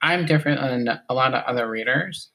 I'm 0.00 0.24
different 0.24 0.60
than 0.60 1.00
a 1.08 1.14
lot 1.14 1.34
of 1.34 1.44
other 1.44 1.68
readers, 1.68 2.30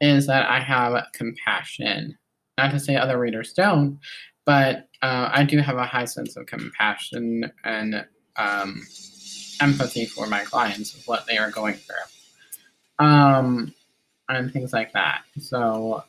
is 0.00 0.26
that 0.26 0.50
I 0.50 0.58
have 0.58 1.06
compassion. 1.12 2.18
Not 2.56 2.72
to 2.72 2.80
say 2.80 2.96
other 2.96 3.18
readers 3.18 3.52
don't, 3.52 4.00
but 4.44 4.88
uh, 5.00 5.30
I 5.32 5.44
do 5.44 5.58
have 5.58 5.76
a 5.76 5.86
high 5.86 6.06
sense 6.06 6.36
of 6.36 6.46
compassion 6.46 7.52
and 7.64 8.04
um, 8.36 8.82
empathy 9.60 10.06
for 10.06 10.26
my 10.26 10.42
clients, 10.42 11.06
what 11.06 11.26
they 11.26 11.38
are 11.38 11.52
going 11.52 11.74
through, 11.74 13.06
um, 13.06 13.72
and 14.28 14.52
things 14.52 14.72
like 14.72 14.92
that. 14.92 15.22
So 15.38 16.02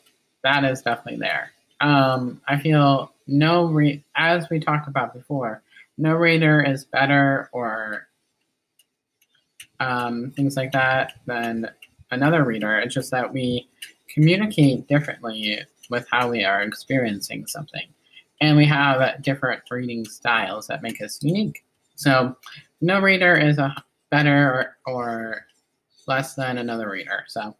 that 0.43 0.63
is 0.63 0.81
definitely 0.81 1.19
there. 1.19 1.51
Um, 1.81 2.41
I 2.47 2.59
feel 2.59 3.13
no 3.27 3.65
re- 3.65 4.03
as 4.15 4.49
we 4.49 4.59
talked 4.59 4.87
about 4.87 5.13
before, 5.13 5.63
no 5.97 6.13
reader 6.13 6.61
is 6.61 6.85
better 6.85 7.49
or 7.51 8.07
um, 9.79 10.31
things 10.31 10.55
like 10.57 10.71
that 10.71 11.13
than 11.25 11.69
another 12.11 12.43
reader. 12.43 12.79
It's 12.79 12.93
just 12.93 13.11
that 13.11 13.31
we 13.31 13.69
communicate 14.13 14.87
differently 14.87 15.59
with 15.89 16.05
how 16.11 16.29
we 16.29 16.43
are 16.43 16.61
experiencing 16.61 17.45
something. 17.47 17.87
And 18.41 18.55
we 18.55 18.65
have 18.65 19.21
different 19.21 19.61
reading 19.69 20.05
styles 20.05 20.67
that 20.67 20.81
make 20.81 21.01
us 21.01 21.21
unique. 21.21 21.63
So 21.95 22.35
no 22.81 23.01
reader 23.01 23.35
is 23.35 23.57
a 23.57 23.75
better 24.09 24.77
or, 24.85 24.93
or 24.93 25.45
less 26.07 26.35
than 26.35 26.57
another 26.57 26.89
reader. 26.89 27.25
So 27.27 27.55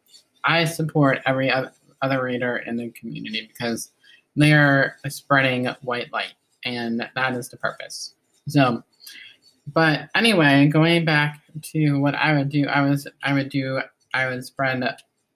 I 0.45 0.65
support 0.65 1.19
every 1.25 1.51
other 1.51 2.23
reader 2.23 2.57
in 2.57 2.77
the 2.77 2.89
community 2.91 3.47
because 3.47 3.91
they 4.39 4.53
are 4.53 4.95
spreading 5.07 5.65
white 5.81 6.11
light, 6.11 6.33
and 6.65 7.07
that 7.15 7.33
is 7.33 7.49
the 7.49 7.57
purpose. 7.57 8.15
So, 8.47 8.83
but 9.73 10.09
anyway, 10.15 10.67
going 10.67 11.05
back 11.05 11.41
to 11.73 11.99
what 11.99 12.15
I 12.15 12.35
would 12.35 12.49
do, 12.49 12.67
I 12.67 12.81
was 12.81 13.07
I 13.23 13.33
would 13.33 13.49
do 13.49 13.81
I 14.13 14.27
would 14.27 14.45
spread 14.45 14.83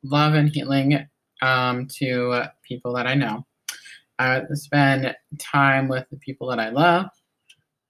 love 0.03 0.33
and 0.33 0.49
healing 0.49 1.07
um, 1.41 1.87
to 1.87 2.45
people 2.63 2.93
that 2.93 3.05
I 3.05 3.13
know. 3.13 3.45
I 4.19 4.39
would 4.39 4.57
spend 4.57 5.15
time 5.39 5.87
with 5.87 6.05
the 6.09 6.17
people 6.17 6.47
that 6.47 6.59
I 6.59 6.69
love, 6.69 7.07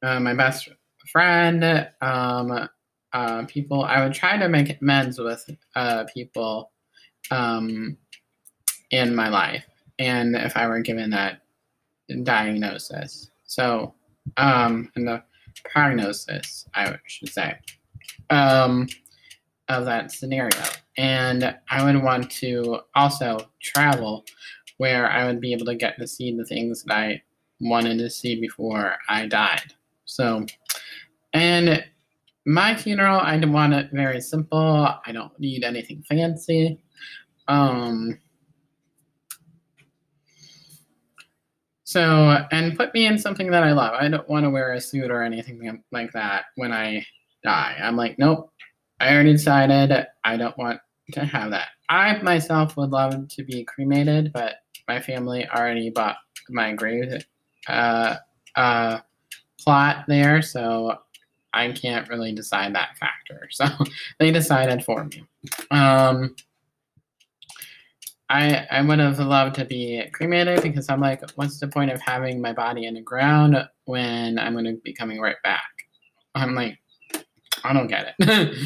uh, 0.02 0.20
my 0.20 0.34
best 0.34 0.70
friend, 1.12 1.88
um, 2.02 2.70
uh, 3.14 3.46
people. 3.46 3.84
I 3.84 4.04
would 4.04 4.14
try 4.14 4.38
to 4.38 4.50
make 4.50 4.82
amends 4.82 5.20
with 5.20 5.48
uh, 5.76 6.06
people 6.14 6.72
um, 7.30 7.98
in 8.92 9.16
my 9.16 9.30
life, 9.30 9.66
and 10.00 10.36
if 10.36 10.58
I 10.58 10.68
were 10.68 10.80
given 10.82 11.10
that 11.12 11.42
diagnosis, 12.24 13.30
so 13.46 13.94
um, 14.38 14.92
and 14.96 15.08
the 15.08 15.24
prognosis, 15.72 16.66
I 16.76 16.96
should 17.08 17.30
say, 17.30 17.56
um, 18.30 18.88
of 19.70 19.86
that 19.86 20.12
scenario, 20.12 20.64
and 20.98 21.56
I 21.70 21.84
would 21.84 22.04
want 22.04 22.30
to 22.32 22.80
also 22.96 23.50
travel 23.62 24.26
where 24.78 25.10
I 25.10 25.26
would 25.26 25.40
be 25.40 25.54
able 25.54 25.66
to 25.68 25.76
get 25.76 25.98
to 26.00 26.08
see 26.08 26.36
the 26.36 26.46
things 26.46 26.84
that 26.84 26.94
I 26.94 27.22
wanted 27.60 28.00
to 28.00 28.10
see 28.10 28.40
before 28.40 28.96
I 29.08 29.28
died. 29.28 29.74
So, 30.06 30.46
and 31.34 31.84
my 32.46 32.76
funeral, 32.76 33.20
I 33.20 33.38
want 33.46 33.74
it 33.74 33.90
very 33.94 34.20
simple. 34.20 34.88
I 35.06 35.12
don't 35.12 35.38
need 35.40 35.64
anything 35.64 36.04
fancy. 36.10 36.80
Um, 37.48 38.20
so, 41.94 42.44
and 42.52 42.76
put 42.76 42.92
me 42.96 43.06
in 43.06 43.20
something 43.20 43.52
that 43.52 43.64
I 43.64 43.72
love. 43.72 43.94
I 43.94 44.08
don't 44.08 44.28
want 44.28 44.46
to 44.46 44.50
wear 44.50 44.74
a 44.74 44.82
suit 44.82 45.12
or 45.12 45.22
anything 45.22 45.84
like 45.92 46.12
that 46.14 46.46
when 46.56 46.72
I 46.72 47.06
die. 47.44 47.78
I'm 47.80 47.96
like, 47.96 48.18
nope, 48.18 48.52
I 49.00 49.14
already 49.14 49.34
decided 49.34 50.08
I 50.24 50.38
don't 50.38 50.58
want 50.58 50.80
to 51.12 51.24
have 51.24 51.52
that. 51.52 51.68
I 51.90 52.20
myself 52.24 52.76
would 52.78 52.90
love 52.90 53.28
to 53.28 53.44
be 53.44 53.64
cremated, 53.64 54.34
but 54.34 54.56
my 54.88 55.00
family 55.00 55.48
already 55.48 55.92
bought 55.92 56.18
my 56.50 56.74
grave 56.74 57.24
uh, 57.68 58.16
uh, 58.56 59.00
plot 59.60 60.06
there, 60.08 60.42
so 60.42 60.98
I 61.54 61.74
can't 61.74 62.10
really 62.10 62.34
decide 62.34 62.74
that 62.74 62.98
factor. 62.98 63.42
So 63.52 63.68
they 64.20 64.32
decided 64.32 64.84
for 64.84 65.04
me. 65.06 65.24
Um, 65.70 66.36
I 68.34 68.66
I 68.72 68.82
would 68.82 68.98
have 68.98 69.20
loved 69.20 69.56
to 69.56 69.66
be 69.66 70.04
cremated 70.12 70.64
because 70.64 70.90
I'm 70.90 71.00
like, 71.00 71.22
what's 71.36 71.60
the 71.60 71.68
point 71.68 71.92
of 71.92 72.02
having 72.02 72.42
my 72.42 72.52
body 72.52 72.86
in 72.86 72.96
the 72.96 73.02
ground 73.02 73.56
when 73.86 74.40
I'm 74.40 74.54
going 74.54 74.66
to 74.66 74.82
be 74.84 74.92
coming 74.92 75.22
right 75.22 75.36
back? 75.44 75.70
I'm 76.34 76.56
like, 76.56 76.80
I 77.64 77.74
don't 77.74 77.88
get 77.88 78.16
it. 78.18 78.58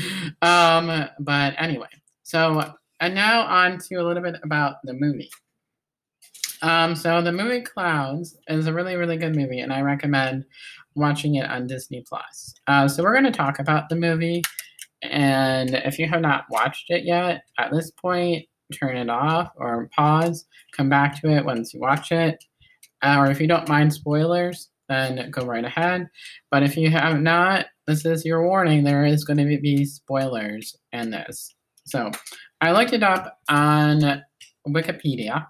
um, 0.41 1.09
but 1.19 1.53
anyway, 1.57 1.89
so 2.23 2.75
and 3.01 3.13
now 3.13 3.41
on 3.41 3.77
to 3.79 3.95
a 3.95 4.03
little 4.03 4.23
bit 4.23 4.37
about 4.41 4.77
the 4.85 4.93
movie. 4.93 5.29
Um, 6.61 6.95
so 6.95 7.21
the 7.21 7.33
movie 7.33 7.61
Clouds 7.61 8.37
is 8.47 8.67
a 8.67 8.73
really, 8.73 8.95
really 8.95 9.17
good 9.17 9.35
movie, 9.35 9.59
and 9.59 9.73
I 9.73 9.81
recommend 9.81 10.45
watching 10.95 11.35
it 11.35 11.47
on 11.47 11.67
Disney 11.67 12.05
Plus. 12.07 12.55
Uh, 12.67 12.87
so 12.87 13.03
we're 13.03 13.13
going 13.13 13.31
to 13.31 13.37
talk 13.37 13.59
about 13.59 13.89
the 13.89 13.97
movie, 13.97 14.41
and 15.03 15.75
if 15.75 15.99
you 15.99 16.07
have 16.07 16.21
not 16.21 16.45
watched 16.49 16.89
it 16.89 17.03
yet, 17.03 17.43
at 17.59 17.71
this 17.71 17.91
point, 17.91 18.47
turn 18.73 18.97
it 18.97 19.09
off 19.09 19.51
or 19.55 19.89
pause, 19.95 20.45
come 20.75 20.89
back 20.89 21.19
to 21.21 21.29
it 21.29 21.45
once 21.45 21.73
you 21.73 21.79
watch 21.79 22.11
it, 22.11 22.43
uh, 23.01 23.17
or 23.19 23.31
if 23.31 23.39
you 23.39 23.47
don't 23.47 23.69
mind 23.69 23.93
spoilers, 23.93 24.69
then 24.89 25.29
go 25.31 25.45
right 25.45 25.65
ahead. 25.65 26.07
But 26.51 26.63
if 26.63 26.77
you 26.77 26.89
have 26.89 27.19
not, 27.19 27.67
this 27.85 28.05
is 28.05 28.25
your 28.25 28.47
warning. 28.47 28.83
There 28.83 29.05
is 29.05 29.23
going 29.23 29.37
to 29.37 29.59
be 29.59 29.85
spoilers 29.85 30.75
in 30.91 31.11
this. 31.11 31.55
So 31.85 32.11
I 32.61 32.71
looked 32.71 32.93
it 32.93 33.03
up 33.03 33.39
on 33.49 34.23
Wikipedia, 34.67 35.45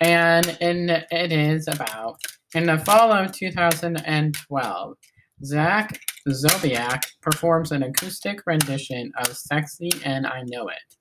and 0.00 0.56
in, 0.60 0.88
it 0.88 1.32
is 1.32 1.68
about 1.68 2.16
in 2.54 2.66
the 2.66 2.78
fall 2.78 3.12
of 3.12 3.32
2012, 3.32 4.96
Zach 5.44 6.00
Sobiech 6.28 7.02
performs 7.22 7.72
an 7.72 7.82
acoustic 7.82 8.40
rendition 8.46 9.12
of 9.18 9.36
Sexy 9.36 9.90
and 10.04 10.26
I 10.26 10.42
Know 10.46 10.68
It 10.68 10.99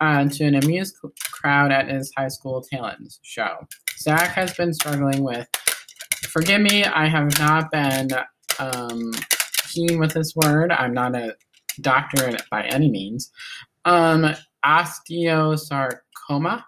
uh, 0.00 0.28
to 0.28 0.44
an 0.44 0.56
amused 0.56 0.96
crowd 1.32 1.72
at 1.72 1.88
his 1.88 2.12
high 2.16 2.28
school 2.28 2.62
talent 2.62 3.14
show. 3.22 3.66
Zach 3.98 4.30
has 4.30 4.54
been 4.54 4.72
struggling 4.72 5.22
with, 5.22 5.48
forgive 6.28 6.60
me, 6.60 6.84
I 6.84 7.06
have 7.06 7.38
not 7.38 7.70
been 7.70 8.10
um, 8.58 9.12
keen 9.68 9.98
with 9.98 10.12
this 10.12 10.34
word. 10.36 10.72
I'm 10.72 10.94
not 10.94 11.14
a 11.14 11.36
doctor 11.80 12.36
by 12.50 12.64
any 12.64 12.90
means. 12.90 13.30
Um, 13.84 14.34
osteosarcoma, 14.64 16.64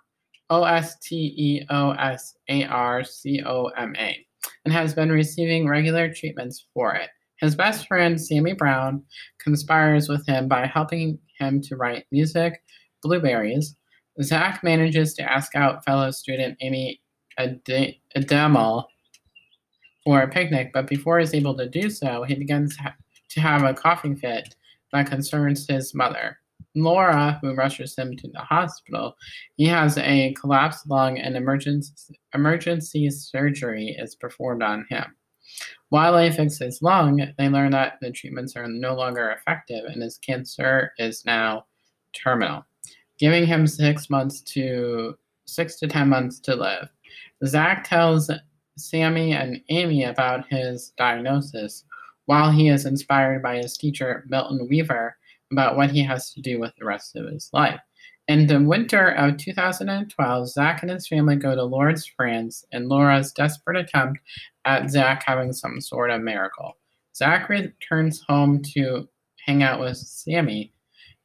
O 0.49 0.65
S 0.65 0.99
T 0.99 1.35
E 1.37 1.67
O 1.71 1.93
S 1.93 2.35
A 2.49 2.65
R 2.65 3.05
C 3.05 3.43
O 3.45 3.67
M 3.77 3.95
A, 3.97 4.27
and 4.65 4.75
has 4.75 4.95
been 4.95 5.11
receiving 5.11 5.69
regular 5.69 6.13
treatments 6.13 6.67
for 6.75 6.95
it. 6.95 7.11
His 7.41 7.55
best 7.55 7.87
friend, 7.87 8.21
Sammy 8.21 8.53
Brown, 8.53 9.03
conspires 9.39 10.09
with 10.09 10.27
him 10.27 10.49
by 10.49 10.67
helping 10.67 11.19
him 11.39 11.63
to 11.63 11.77
write 11.77 12.05
music, 12.13 12.63
Blueberries. 13.03 13.77
Zach 14.23 14.63
manages 14.63 15.15
to 15.15 15.23
ask 15.23 15.55
out 15.55 15.85
fellow 15.85 16.11
student 16.11 16.59
Amy 16.61 17.01
Adamle 17.39 18.85
for 20.05 20.21
a 20.23 20.29
picnic, 20.29 20.73
but 20.73 20.87
before 20.87 21.19
he's 21.19 21.35
able 21.35 21.57
to 21.57 21.69
do 21.69 21.91
so, 21.91 22.23
he 22.25 22.35
begins 22.35 22.77
to 23.31 23.41
have 23.41 23.63
a 23.63 23.75
coughing 23.75 24.17
fit 24.17 24.55
that 24.93 25.09
concerns 25.09 25.67
his 25.67 25.95
mother. 25.95 26.39
Laura, 26.75 27.39
who 27.43 27.55
rushes 27.55 27.97
him 27.97 28.17
to 28.17 28.29
the 28.29 28.39
hospital, 28.41 29.17
he 29.57 29.67
has 29.67 29.99
a 29.99 30.33
collapsed 30.35 30.89
lung 30.89 31.19
and 31.19 31.37
emergency, 31.37 32.21
emergency 32.35 33.11
surgery 33.11 33.97
is 33.99 34.15
performed 34.15 34.63
on 34.63 34.87
him. 34.89 35.05
While 35.89 36.15
they 36.15 36.31
fix 36.31 36.59
his 36.59 36.81
lung, 36.81 37.27
they 37.39 37.49
learn 37.49 37.73
that 37.73 37.95
the 38.01 38.13
treatments 38.13 38.55
are 38.57 38.69
no 38.69 38.95
longer 38.95 39.31
effective 39.31 39.85
and 39.87 40.01
his 40.01 40.19
cancer 40.19 40.93
is 40.99 41.25
now 41.25 41.67
terminal, 42.13 42.65
giving 43.21 43.47
him 43.47 43.67
six 43.67 44.11
months 44.11 44.41
to 44.41 45.17
six 45.47 45.77
to 45.77 45.87
ten 45.87 46.09
months 46.09 46.41
to 46.41 46.57
live. 46.57 46.89
Zach 47.47 47.85
tells 47.85 48.31
Sammy 48.77 49.33
and 49.33 49.61
Amy 49.69 50.05
about 50.05 50.49
his 50.49 50.93
diagnosis 50.97 51.85
while 52.27 52.51
he 52.51 52.69
is 52.69 52.87
inspired 52.87 53.43
by 53.43 53.57
his 53.57 53.77
teacher, 53.77 54.25
Milton 54.29 54.67
Weaver, 54.69 55.17
about 55.53 55.77
what 55.77 55.91
he 55.91 56.03
has 56.03 56.33
to 56.33 56.41
do 56.41 56.59
with 56.59 56.73
the 56.79 56.85
rest 56.85 57.17
of 57.17 57.27
his 57.27 57.51
life. 57.53 57.81
In 58.29 58.47
the 58.47 58.61
winter 58.61 59.09
of 59.09 59.37
2012, 59.39 60.49
Zach 60.49 60.83
and 60.83 60.91
his 60.91 61.09
family 61.09 61.35
go 61.35 61.55
to 61.55 61.65
Lourdes, 61.65 62.07
France, 62.07 62.65
in 62.71 62.89
Laura's 62.89 63.33
desperate 63.33 63.77
attempt 63.77 64.21
at 64.65 64.89
Zach 64.89 65.25
having 65.27 65.53
some 65.53 65.81
sort 65.81 66.11
of 66.11 66.23
miracle. 66.23 66.77
Zach 67.17 67.49
returns 67.49 68.23
home 68.29 68.63
to 68.75 69.09
hang 69.45 69.65
out 69.65 69.81
with 69.81 69.97
Sammy 69.97 70.73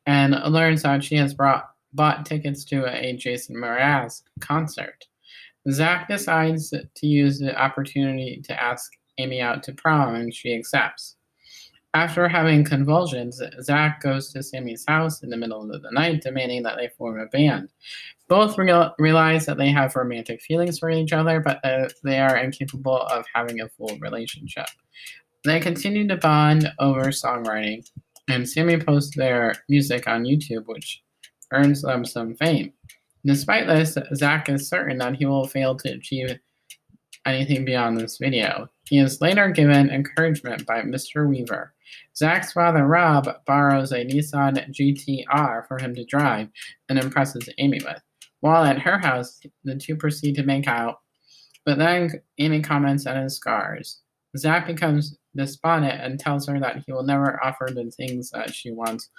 and 0.08 0.34
learns 0.52 0.82
that 0.82 1.04
she 1.04 1.16
has 1.18 1.36
brought 1.36 1.75
bought 1.96 2.26
tickets 2.26 2.64
to 2.66 2.86
a 2.86 3.14
Jason 3.14 3.56
Mraz 3.56 4.22
concert. 4.42 5.06
Zach 5.72 6.08
decides 6.08 6.70
to 6.70 7.08
use 7.08 7.40
the 7.40 7.60
opportunity 7.60 8.42
to 8.44 8.62
ask 8.62 8.92
Amy 9.18 9.42
out 9.42 9.64
to 9.64 9.74
prom, 9.74 10.16
and 10.16 10.34
she 10.34 10.54
accepts. 10.54 11.16
After 11.96 12.28
having 12.28 12.66
convulsions, 12.66 13.42
Zach 13.62 14.02
goes 14.02 14.32
to 14.34 14.44
Sammy's 14.44 14.84
house 14.86 15.24
in 15.24 15.30
the 15.30 15.38
middle 15.38 15.62
of 15.74 15.82
the 15.82 15.92
night, 15.92 16.22
demanding 16.22 16.62
that 16.64 16.76
they 16.78 16.90
form 16.90 17.20
a 17.20 17.26
band. 17.28 17.70
Both 18.28 18.58
real- 18.58 18.94
realize 19.00 19.46
that 19.46 19.58
they 19.58 19.72
have 19.72 19.96
romantic 19.96 20.42
feelings 20.42 20.78
for 20.78 20.90
each 20.90 21.14
other, 21.14 21.40
but 21.40 21.64
uh, 21.64 21.88
they 22.04 22.20
are 22.20 22.38
incapable 22.38 22.98
of 23.04 23.26
having 23.34 23.62
a 23.62 23.70
full 23.70 23.98
relationship. 24.00 24.66
They 25.46 25.62
continue 25.62 26.06
to 26.10 26.18
bond 26.18 26.70
over 26.80 27.06
songwriting, 27.06 27.90
and 28.28 28.50
Sammy 28.50 28.78
posts 28.78 29.16
their 29.16 29.56
music 29.70 30.06
on 30.06 30.26
YouTube, 30.26 30.66
which 30.66 31.02
earns 31.52 31.82
them 31.82 32.06
some 32.06 32.36
fame. 32.36 32.74
Despite 33.26 33.68
this, 33.68 33.98
Zach 34.14 34.50
is 34.50 34.70
certain 34.70 35.00
that 35.00 35.16
he 35.16 35.26
will 35.26 35.48
fail 35.48 35.76
to 35.76 35.94
achieve 35.94 36.38
anything 37.26 37.66
beyond 37.66 37.98
this 37.98 38.18
video. 38.18 38.70
He 38.88 39.00
is 39.00 39.22
later 39.22 39.50
given 39.50 39.90
encouragement 39.90 40.66
by 40.66 40.82
Mr. 40.82 41.28
Weaver. 41.28 41.74
Zach's 42.16 42.54
father, 42.54 42.86
Rob, 42.86 43.28
borrows 43.46 43.92
a 43.92 44.06
Nissan 44.06 44.70
GTR 44.72 45.68
for 45.68 45.80
him 45.80 45.96
to 45.96 46.06
drive 46.06 46.50
and 46.90 47.00
impresses 47.00 47.50
Amy 47.58 47.82
with. 47.84 48.02
While 48.42 48.64
at 48.64 48.80
her 48.80 49.00
house, 49.00 49.40
the 49.64 49.76
two 49.76 49.96
proceed 49.96 50.36
to 50.36 50.44
make 50.44 50.68
out, 50.68 51.00
but 51.66 51.80
then 51.80 52.12
Amy 52.38 52.62
comments 52.62 53.08
on 53.08 53.22
his 53.24 53.36
scars. 53.36 54.02
Zach 54.38 54.68
becomes 54.68 55.18
despondent 55.36 56.02
and 56.02 56.20
tells 56.20 56.48
her 56.48 56.60
that 56.60 56.84
he 56.86 56.92
will 56.92 57.04
never 57.04 57.44
offer 57.44 57.70
the 57.74 57.90
things 57.92 58.30
that 58.32 58.54
she 58.54 58.72
wants 58.72 59.10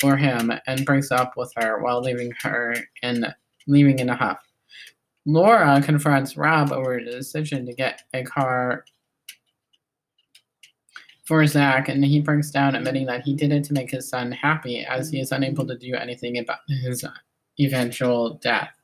for 0.00 0.16
him 0.16 0.52
and 0.66 0.86
breaks 0.86 1.10
up 1.10 1.36
with 1.36 1.52
her 1.56 1.82
while 1.82 2.00
leaving 2.00 2.32
her 2.42 2.74
in 3.02 3.26
leaving 3.66 3.98
in 3.98 4.08
a 4.08 4.16
huff. 4.16 4.38
Laura 5.26 5.80
confronts 5.82 6.36
Rob 6.36 6.72
over 6.72 6.98
the 6.98 7.10
decision 7.10 7.66
to 7.66 7.74
get 7.74 8.02
a 8.14 8.22
car 8.22 8.84
for 11.30 11.46
Zach, 11.46 11.88
and 11.88 12.04
he 12.04 12.20
breaks 12.20 12.50
down, 12.50 12.74
admitting 12.74 13.06
that 13.06 13.22
he 13.22 13.36
did 13.36 13.52
it 13.52 13.62
to 13.64 13.72
make 13.72 13.90
his 13.90 14.08
son 14.08 14.32
happy, 14.32 14.84
as 14.84 15.10
he 15.10 15.20
is 15.20 15.30
unable 15.30 15.64
to 15.64 15.78
do 15.78 15.94
anything 15.94 16.38
about 16.38 16.58
his 16.82 17.04
eventual 17.60 18.34
death. 18.42 18.74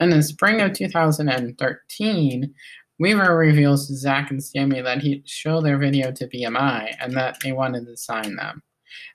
In 0.00 0.10
the 0.10 0.22
spring 0.22 0.60
of 0.60 0.72
2013, 0.72 2.54
Weaver 2.98 3.36
reveals 3.36 3.86
to 3.86 3.94
Zach 3.94 4.30
and 4.30 4.42
Sammy 4.42 4.80
that 4.80 4.98
he 4.98 5.22
showed 5.26 5.64
their 5.64 5.78
video 5.78 6.10
to 6.10 6.26
BMI 6.26 6.96
and 7.00 7.12
that 7.14 7.38
they 7.40 7.52
wanted 7.52 7.86
to 7.86 7.96
sign 7.96 8.34
them. 8.34 8.62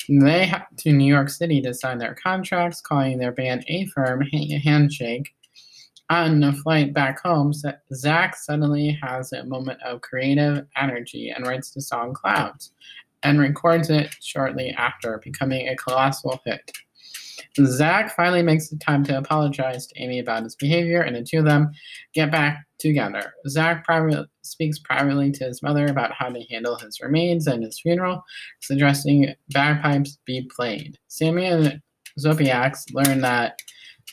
They 0.10 0.46
head 0.46 0.64
to 0.78 0.92
New 0.92 1.08
York 1.08 1.30
City 1.30 1.62
to 1.62 1.74
sign 1.74 1.98
their 1.98 2.16
contracts, 2.16 2.82
calling 2.82 3.18
their 3.18 3.32
band 3.32 3.66
A 3.68 3.86
Firm 3.88 4.22
Handshake, 4.22 5.34
on 6.10 6.40
the 6.40 6.54
flight 6.54 6.94
back 6.94 7.20
home, 7.22 7.54
Zach 7.94 8.36
suddenly 8.38 8.98
has 9.02 9.34
a 9.34 9.44
moment 9.44 9.82
of 9.84 10.02
creative 10.02 10.66
energy 10.78 11.30
and 11.30 11.46
writes 11.46 11.72
the 11.72 11.82
song 11.82 12.14
Clouds 12.14 12.72
and 13.24 13.40
records 13.40 13.90
it 13.90 14.16
shortly 14.22 14.70
after, 14.72 15.20
becoming 15.24 15.68
a 15.68 15.76
colossal 15.76 16.40
hit. 16.46 16.72
Zach 17.66 18.16
finally 18.16 18.42
makes 18.42 18.70
the 18.70 18.78
time 18.78 19.04
to 19.06 19.18
apologize 19.18 19.88
to 19.88 20.02
Amy 20.02 20.20
about 20.20 20.44
his 20.44 20.56
behavior, 20.56 21.02
and 21.02 21.16
the 21.16 21.24
two 21.24 21.40
of 21.40 21.46
them 21.46 21.72
get 22.14 22.32
back 22.32 22.67
together. 22.80 23.34
Zach 23.48 23.84
private, 23.84 24.28
speaks 24.44 24.80
privately 24.80 25.32
to 25.32 25.44
his 25.46 25.62
mother 25.62 25.88
about 25.88 26.14
how 26.14 26.30
to 26.30 26.44
handle 26.50 26.78
his 26.78 27.00
remains 27.02 27.48
and 27.48 27.64
his 27.64 27.80
funeral, 27.80 28.24
suggesting 28.62 29.34
bagpipes 29.50 30.18
be 30.26 30.50
played. 30.56 30.98
Sammy 31.08 31.46
and 31.46 31.82
Sobiechs 32.20 32.94
learn 32.94 33.22
that 33.22 33.60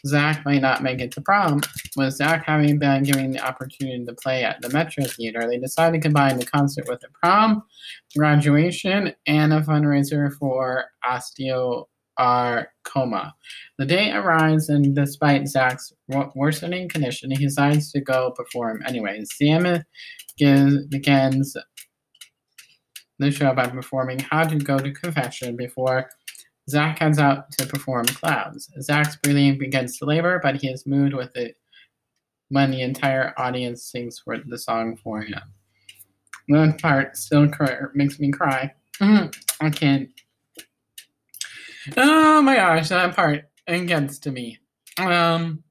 Zach 0.06 0.44
might 0.44 0.61
not 0.61 0.83
make 0.83 1.00
it 1.00 1.12
to 1.12 1.21
prom. 1.21 1.61
With 1.97 2.14
Zach 2.14 2.44
having 2.44 2.78
been 2.78 3.04
given 3.04 3.30
the 3.30 3.40
opportunity 3.40 4.04
to 4.04 4.12
play 4.14 4.44
at 4.44 4.61
the 4.61 4.68
Metro 4.68 5.04
Theater, 5.04 5.47
they 5.49 5.59
decided 5.59 6.02
to 6.02 6.06
combine 6.06 6.38
the 6.38 6.44
concert 6.44 6.87
with 6.88 7.02
a 7.04 7.09
prom, 7.18 7.62
graduation, 8.16 9.14
and 9.27 9.53
a 9.53 9.62
fundraiser 9.62 10.33
for 10.35 10.87
osteosarcoma. 12.18 13.33
The 13.79 13.87
day 13.87 14.12
arrives, 14.12 14.68
and 14.68 14.94
despite 14.94 15.48
Zach's 15.48 15.92
worsening 16.35 16.88
condition, 16.88 17.31
he 17.31 17.44
decides 17.44 17.92
to 17.92 18.00
go 18.00 18.33
perform 18.33 18.83
anyway. 18.87 19.22
Sam 19.24 19.85
gives, 20.37 20.87
begins 20.87 21.57
the 23.18 23.31
show 23.31 23.55
by 23.55 23.66
performing 23.66 24.18
How 24.18 24.44
to 24.44 24.57
Go 24.57 24.79
to 24.79 24.92
Confession 24.92 25.57
before 25.57 26.11
Zach 26.68 26.98
heads 26.98 27.18
out 27.18 27.50
to 27.53 27.66
perform 27.66 28.07
Clouds. 28.07 28.70
Zach's 28.81 29.16
breathing 29.16 29.59
begins 29.59 29.98
to 29.98 30.07
labor, 30.07 30.40
but 30.42 30.57
he 30.57 30.68
is 30.68 30.87
moved 30.87 31.14
with 31.14 31.37
it 31.37 31.57
when 32.48 32.70
the 32.70 32.83
entire 32.83 33.35
audience 33.37 33.85
sings 33.85 34.18
for 34.18 34.38
the 34.38 34.59
song 34.59 34.96
for 34.96 35.22
him. 35.22 35.40
That 36.48 36.81
part 36.81 37.16
still 37.16 37.48
cry, 37.48 37.77
makes 37.94 38.18
me 38.18 38.31
cry. 38.31 38.72
I 39.00 39.70
can't. 39.70 40.09
Oh 41.97 42.40
my 42.42 42.57
gosh, 42.57 42.88
that 42.88 43.14
part 43.14 43.44
against 43.66 44.23
to 44.25 44.31
me. 44.31 44.59
Um, 44.99 45.62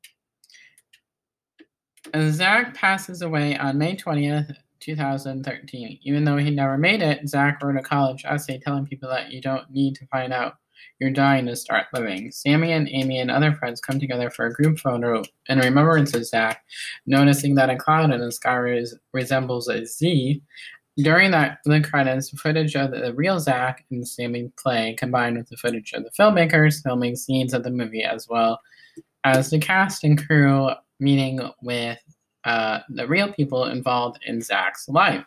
Zach 2.29 2.75
passes 2.75 3.21
away 3.21 3.57
on 3.57 3.77
May 3.77 3.95
20th, 3.95 4.55
2013. 4.79 5.99
Even 6.03 6.23
though 6.23 6.37
he 6.37 6.51
never 6.51 6.77
made 6.77 7.01
it, 7.01 7.27
Zach 7.27 7.63
wrote 7.63 7.77
a 7.77 7.81
college 7.81 8.25
essay 8.25 8.59
telling 8.59 8.85
people 8.85 9.09
that 9.09 9.31
you 9.31 9.41
don't 9.41 9.69
need 9.71 9.95
to 9.95 10.05
find 10.07 10.31
out 10.31 10.55
you're 10.99 11.11
dying 11.11 11.45
to 11.47 11.55
start 11.55 11.87
living. 11.93 12.31
Sammy 12.31 12.71
and 12.71 12.87
Amy 12.89 13.19
and 13.19 13.31
other 13.31 13.53
friends 13.53 13.81
come 13.81 13.99
together 13.99 14.29
for 14.29 14.45
a 14.45 14.53
group 14.53 14.79
photo 14.79 15.23
in 15.49 15.59
remembrance 15.59 16.13
of 16.13 16.25
Zach, 16.25 16.63
noticing 17.05 17.55
that 17.55 17.69
a 17.69 17.75
cloud 17.75 18.11
in 18.11 18.19
the 18.19 18.31
sky 18.31 18.55
res- 18.55 18.95
resembles 19.11 19.67
a 19.67 19.85
Z. 19.85 20.41
During 20.97 21.31
that, 21.31 21.59
the 21.65 21.81
credits, 21.81 22.29
footage 22.29 22.75
of 22.75 22.91
the 22.91 23.13
real 23.15 23.39
Zach 23.39 23.83
and 23.89 24.01
the 24.01 24.05
Sammy 24.05 24.51
play 24.57 24.93
combined 24.93 25.37
with 25.37 25.49
the 25.49 25.57
footage 25.57 25.91
of 25.93 26.03
the 26.03 26.11
filmmakers 26.11 26.83
filming 26.83 27.15
scenes 27.15 27.53
of 27.53 27.63
the 27.63 27.71
movie, 27.71 28.03
as 28.03 28.27
well 28.27 28.59
as 29.23 29.49
the 29.49 29.57
cast 29.57 30.03
and 30.03 30.23
crew 30.23 30.69
meeting 30.99 31.39
with 31.61 31.99
uh, 32.43 32.79
the 32.89 33.07
real 33.07 33.31
people 33.33 33.65
involved 33.65 34.19
in 34.25 34.41
Zach's 34.41 34.87
life. 34.87 35.25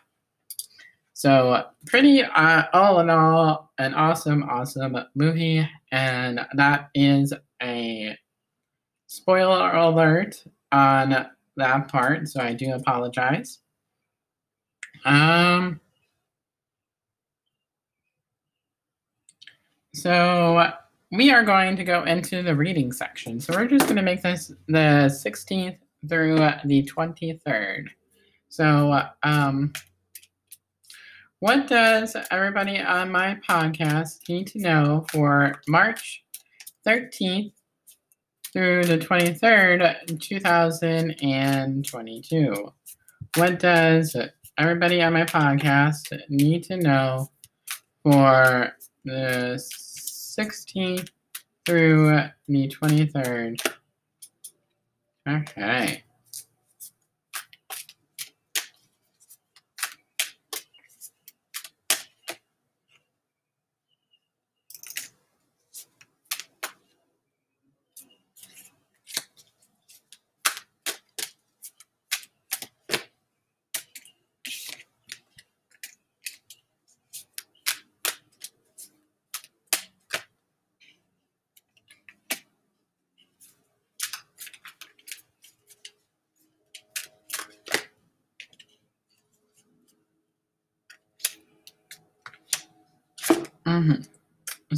So 1.13 1.65
pretty, 1.87 2.21
uh, 2.21 2.63
all 2.73 2.99
in 2.99 3.09
all, 3.09 3.71
an 3.79 3.93
awesome, 3.93 4.43
awesome 4.43 4.97
movie, 5.15 5.67
and 5.91 6.39
that 6.53 6.89
is 6.93 7.33
a 7.61 8.15
spoiler 9.07 9.71
alert 9.73 10.43
on 10.71 11.27
that 11.55 11.87
part. 11.87 12.27
So 12.29 12.39
I 12.39 12.53
do 12.53 12.71
apologize. 12.71 13.59
Um. 15.05 15.79
So 19.93 20.73
we 21.11 21.31
are 21.31 21.43
going 21.43 21.75
to 21.77 21.83
go 21.83 22.03
into 22.03 22.43
the 22.43 22.55
reading 22.55 22.91
section. 22.91 23.39
So 23.39 23.53
we're 23.53 23.67
just 23.67 23.85
going 23.85 23.95
to 23.95 24.01
make 24.01 24.21
this 24.21 24.51
the 24.67 25.09
16th 25.09 25.77
through 26.07 26.35
the 26.65 26.83
23rd. 26.83 27.87
So 28.49 29.01
um, 29.23 29.73
what 31.39 31.67
does 31.67 32.15
everybody 32.31 32.79
on 32.79 33.11
my 33.11 33.37
podcast 33.47 34.27
need 34.27 34.47
to 34.47 34.59
know 34.59 35.05
for 35.11 35.61
March 35.67 36.23
13th 36.85 37.53
through 38.51 38.85
the 38.85 38.97
23rd, 38.97 40.19
2022? 40.19 42.73
What 43.35 43.59
does 43.59 44.15
everybody 44.57 45.03
on 45.03 45.13
my 45.13 45.23
podcast 45.23 46.19
need 46.29 46.63
to 46.63 46.77
know 46.77 47.29
for 48.03 48.71
the 49.05 49.55
16th 49.55 51.09
through 51.65 52.21
the 52.47 52.67
23rd? 52.67 53.73
Okay. 55.29 56.03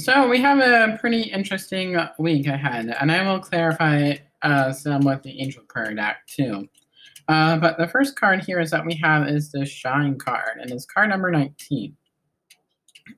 So 0.09 0.27
we 0.27 0.41
have 0.41 0.57
a 0.57 0.97
pretty 0.97 1.21
interesting 1.21 1.95
week 2.17 2.47
ahead, 2.47 2.95
and 2.99 3.11
I 3.11 3.31
will 3.31 3.39
clarify 3.39 4.15
uh, 4.41 4.71
some 4.71 5.01
with 5.01 5.21
the 5.21 5.39
angel 5.39 5.61
card 5.67 5.97
deck 5.97 6.25
too. 6.25 6.67
Uh, 7.27 7.57
but 7.57 7.77
the 7.77 7.87
first 7.87 8.19
card 8.19 8.43
here 8.43 8.59
is 8.59 8.71
that 8.71 8.83
we 8.83 8.95
have 8.95 9.27
is 9.27 9.51
the 9.51 9.67
Shine 9.67 10.17
card, 10.17 10.57
and 10.59 10.71
it's 10.71 10.87
card 10.87 11.09
number 11.09 11.29
19. 11.29 11.95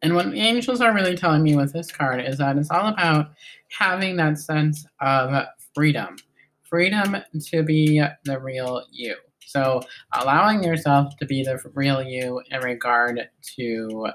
And 0.02 0.16
what 0.16 0.32
the 0.32 0.42
angels 0.42 0.82
are 0.82 0.94
really 0.94 1.16
telling 1.16 1.44
me 1.44 1.56
with 1.56 1.72
this 1.72 1.90
card 1.90 2.26
is 2.26 2.40
that 2.40 2.58
it's 2.58 2.70
all 2.70 2.88
about 2.88 3.30
having 3.70 4.18
that 4.18 4.38
sense 4.38 4.86
of 5.00 5.46
freedom 5.74 6.18
freedom 6.62 7.16
to 7.46 7.64
be 7.64 8.04
the 8.26 8.38
real 8.38 8.84
you. 8.92 9.16
So, 9.46 9.82
allowing 10.12 10.62
yourself 10.62 11.16
to 11.20 11.26
be 11.26 11.42
the 11.42 11.58
real 11.74 12.04
you 12.04 12.42
in 12.52 12.60
regard 12.60 13.30
to 13.56 14.08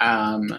um, 0.00 0.58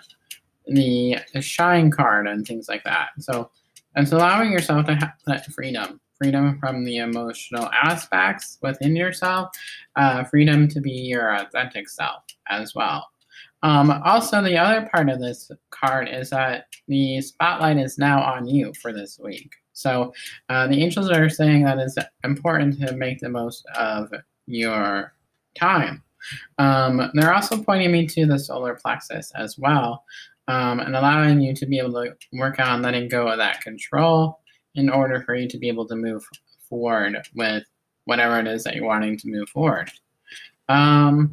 the, 0.67 1.17
shine 1.41 1.91
card 1.91 2.27
and 2.27 2.45
things 2.45 2.67
like 2.67 2.83
that. 2.83 3.09
So, 3.19 3.49
it's 3.95 4.11
allowing 4.11 4.51
yourself 4.51 4.85
to 4.87 4.95
have 4.95 5.13
that 5.25 5.45
freedom 5.47 6.01
freedom 6.17 6.57
from 6.59 6.83
the 6.85 6.97
emotional 6.97 7.69
aspects 7.71 8.57
within 8.61 8.95
yourself, 8.95 9.49
uh, 9.95 10.23
freedom 10.23 10.67
to 10.67 10.79
be 10.79 10.91
your 10.91 11.35
authentic 11.35 11.89
self 11.89 12.23
as 12.49 12.73
well. 12.73 13.07
Um, 13.63 13.91
also, 14.03 14.41
the 14.41 14.57
other 14.57 14.87
part 14.93 15.09
of 15.09 15.19
this 15.19 15.51
card 15.71 16.07
is 16.09 16.29
that 16.29 16.67
the 16.87 17.21
spotlight 17.21 17.77
is 17.77 17.97
now 17.97 18.21
on 18.21 18.47
you 18.47 18.73
for 18.81 18.93
this 18.93 19.19
week. 19.19 19.51
So 19.73 20.13
uh, 20.49 20.67
the 20.67 20.81
angels 20.81 21.09
are 21.09 21.29
saying 21.29 21.65
that 21.65 21.79
it's 21.79 21.97
important 22.23 22.79
to 22.79 22.95
make 22.95 23.19
the 23.19 23.29
most 23.29 23.65
of 23.75 24.13
your 24.45 25.13
time. 25.55 26.03
Um, 26.57 27.11
they're 27.13 27.33
also 27.33 27.61
pointing 27.61 27.91
me 27.91 28.07
to 28.07 28.25
the 28.25 28.39
solar 28.39 28.75
plexus 28.75 29.31
as 29.35 29.57
well 29.57 30.03
um, 30.47 30.79
and 30.79 30.95
allowing 30.95 31.41
you 31.41 31.55
to 31.55 31.65
be 31.65 31.79
able 31.79 31.93
to 31.93 32.15
work 32.33 32.59
on 32.59 32.81
letting 32.81 33.09
go 33.09 33.27
of 33.27 33.37
that 33.37 33.61
control 33.61 34.39
in 34.75 34.89
order 34.89 35.21
for 35.21 35.35
you 35.35 35.47
to 35.47 35.57
be 35.57 35.67
able 35.67 35.87
to 35.87 35.95
move 35.95 36.23
forward 36.69 37.17
with 37.35 37.63
whatever 38.05 38.39
it 38.39 38.47
is 38.47 38.63
that 38.63 38.75
you're 38.75 38.85
wanting 38.85 39.17
to 39.17 39.29
move 39.29 39.49
forward. 39.49 39.91
Um, 40.69 41.31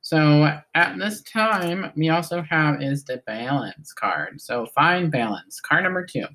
so 0.00 0.58
at 0.74 0.98
this 0.98 1.22
time, 1.22 1.90
we 1.96 2.10
also 2.10 2.42
have 2.42 2.82
is 2.82 3.04
the 3.04 3.22
balance 3.26 3.92
card. 3.92 4.40
So 4.40 4.66
find 4.66 5.10
balance, 5.10 5.60
card 5.60 5.84
number 5.84 6.04
two. 6.04 6.26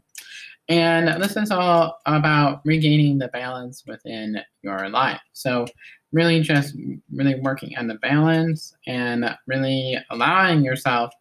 And 0.70 1.22
this 1.22 1.36
is 1.36 1.52
all 1.52 2.00
about 2.06 2.62
regaining 2.64 3.18
the 3.18 3.28
balance 3.30 3.84
within 3.88 4.40
your 4.62 4.90
life. 4.90 5.22
So 5.34 5.66
really 6.12 6.42
just 6.42 6.76
really 7.14 7.40
working 7.42 7.78
on 7.78 7.88
the 7.88 7.96
balance 7.96 8.76
and 8.88 9.36
really 9.48 9.98
allowing 10.10 10.64
yourself 10.64 11.12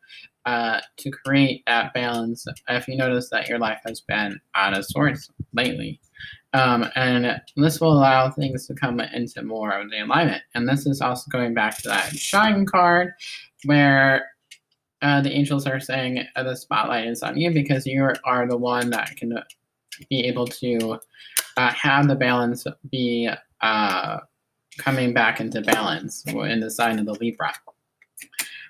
uh, 0.46 0.80
to 0.96 1.10
create 1.10 1.62
that 1.66 1.92
balance 1.94 2.46
if 2.68 2.88
you 2.88 2.96
notice 2.96 3.28
that 3.30 3.48
your 3.48 3.58
life 3.58 3.80
has 3.84 4.00
been 4.00 4.40
out 4.54 4.76
of 4.76 4.84
sorts 4.84 5.30
lately. 5.52 6.00
Um, 6.54 6.86
and 6.94 7.40
this 7.56 7.80
will 7.80 7.92
allow 7.92 8.30
things 8.30 8.66
to 8.66 8.74
come 8.74 9.00
into 9.00 9.42
more 9.42 9.72
of 9.72 9.90
the 9.90 10.00
alignment. 10.02 10.42
And 10.54 10.66
this 10.66 10.86
is 10.86 11.00
also 11.00 11.30
going 11.30 11.52
back 11.52 11.76
to 11.78 11.88
that 11.88 12.16
shine 12.16 12.64
card 12.64 13.12
where 13.64 14.30
uh, 15.02 15.20
the 15.20 15.30
angels 15.30 15.66
are 15.66 15.78
saying 15.78 16.24
uh, 16.34 16.42
the 16.42 16.56
spotlight 16.56 17.06
is 17.06 17.22
on 17.22 17.36
you 17.36 17.52
because 17.52 17.86
you 17.86 18.10
are 18.24 18.48
the 18.48 18.56
one 18.56 18.90
that 18.90 19.16
can 19.16 19.38
be 20.08 20.24
able 20.24 20.46
to 20.46 20.98
uh, 21.56 21.72
have 21.72 22.08
the 22.08 22.16
balance 22.16 22.66
be 22.90 23.28
uh, 23.60 24.18
coming 24.78 25.12
back 25.12 25.40
into 25.40 25.60
balance 25.60 26.24
in 26.26 26.60
the 26.60 26.70
sign 26.70 26.98
of 26.98 27.06
the 27.06 27.14
Libra. 27.14 27.52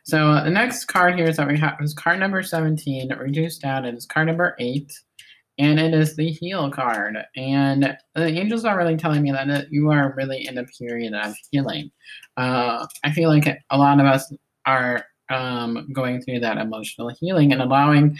So 0.08 0.42
the 0.42 0.48
next 0.48 0.86
card 0.86 1.16
here 1.16 1.28
is 1.28 1.36
that 1.36 1.46
we 1.46 1.58
have 1.58 1.76
is 1.82 1.92
card 1.92 2.18
number 2.18 2.42
17, 2.42 3.14
reduced 3.18 3.60
down. 3.60 3.84
It 3.84 3.94
is 3.94 4.06
card 4.06 4.28
number 4.28 4.56
8 4.58 4.90
and 5.58 5.78
it 5.78 5.92
is 5.92 6.16
the 6.16 6.30
heal 6.30 6.70
card. 6.70 7.18
And 7.36 7.94
the 8.14 8.26
angels 8.26 8.64
are 8.64 8.78
really 8.78 8.96
telling 8.96 9.20
me 9.20 9.32
that 9.32 9.70
you 9.70 9.90
are 9.90 10.14
really 10.16 10.46
in 10.46 10.56
a 10.56 10.64
period 10.64 11.12
of 11.12 11.34
healing. 11.50 11.90
Uh, 12.38 12.86
I 13.04 13.12
feel 13.12 13.28
like 13.28 13.46
a 13.68 13.76
lot 13.76 14.00
of 14.00 14.06
us 14.06 14.32
are 14.64 15.04
um, 15.28 15.86
going 15.92 16.22
through 16.22 16.40
that 16.40 16.56
emotional 16.56 17.10
healing 17.10 17.52
and 17.52 17.60
allowing 17.60 18.16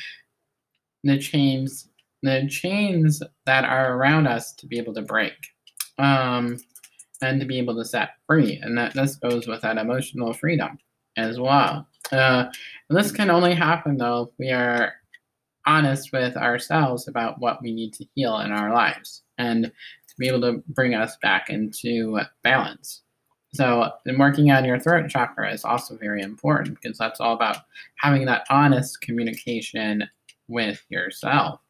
the 1.04 1.16
chains, 1.18 1.88
the 2.22 2.46
chains 2.50 3.22
that 3.46 3.64
are 3.64 3.94
around 3.94 4.26
us 4.26 4.52
to 4.56 4.66
be 4.66 4.76
able 4.76 4.92
to 4.92 5.00
break. 5.00 5.32
Um, 5.96 6.58
and 7.22 7.40
to 7.40 7.46
be 7.46 7.58
able 7.58 7.76
to 7.76 7.84
set 7.84 8.10
free. 8.26 8.60
And 8.62 8.76
that 8.76 8.92
this 8.92 9.16
goes 9.16 9.48
with 9.48 9.62
that 9.62 9.78
emotional 9.78 10.34
freedom 10.34 10.78
as 11.18 11.38
well. 11.38 11.86
Uh, 12.10 12.46
this 12.88 13.12
can 13.12 13.30
only 13.30 13.54
happen 13.54 13.98
though 13.98 14.22
if 14.22 14.38
we 14.38 14.50
are 14.50 14.94
honest 15.66 16.12
with 16.12 16.36
ourselves 16.36 17.06
about 17.06 17.38
what 17.40 17.60
we 17.62 17.72
need 17.72 17.92
to 17.92 18.06
heal 18.14 18.38
in 18.38 18.50
our 18.50 18.72
lives 18.72 19.22
and 19.36 19.64
to 19.64 20.14
be 20.18 20.26
able 20.26 20.40
to 20.40 20.62
bring 20.68 20.94
us 20.94 21.18
back 21.20 21.50
into 21.50 22.18
balance. 22.42 23.02
So, 23.54 23.90
in 24.06 24.18
working 24.18 24.50
on 24.50 24.64
your 24.64 24.78
throat 24.78 25.08
chakra 25.08 25.52
is 25.52 25.64
also 25.64 25.96
very 25.96 26.22
important 26.22 26.80
because 26.80 26.98
that's 26.98 27.20
all 27.20 27.34
about 27.34 27.58
having 27.96 28.26
that 28.26 28.46
honest 28.50 29.00
communication 29.00 30.04
with 30.48 30.84
yourself. 30.90 31.60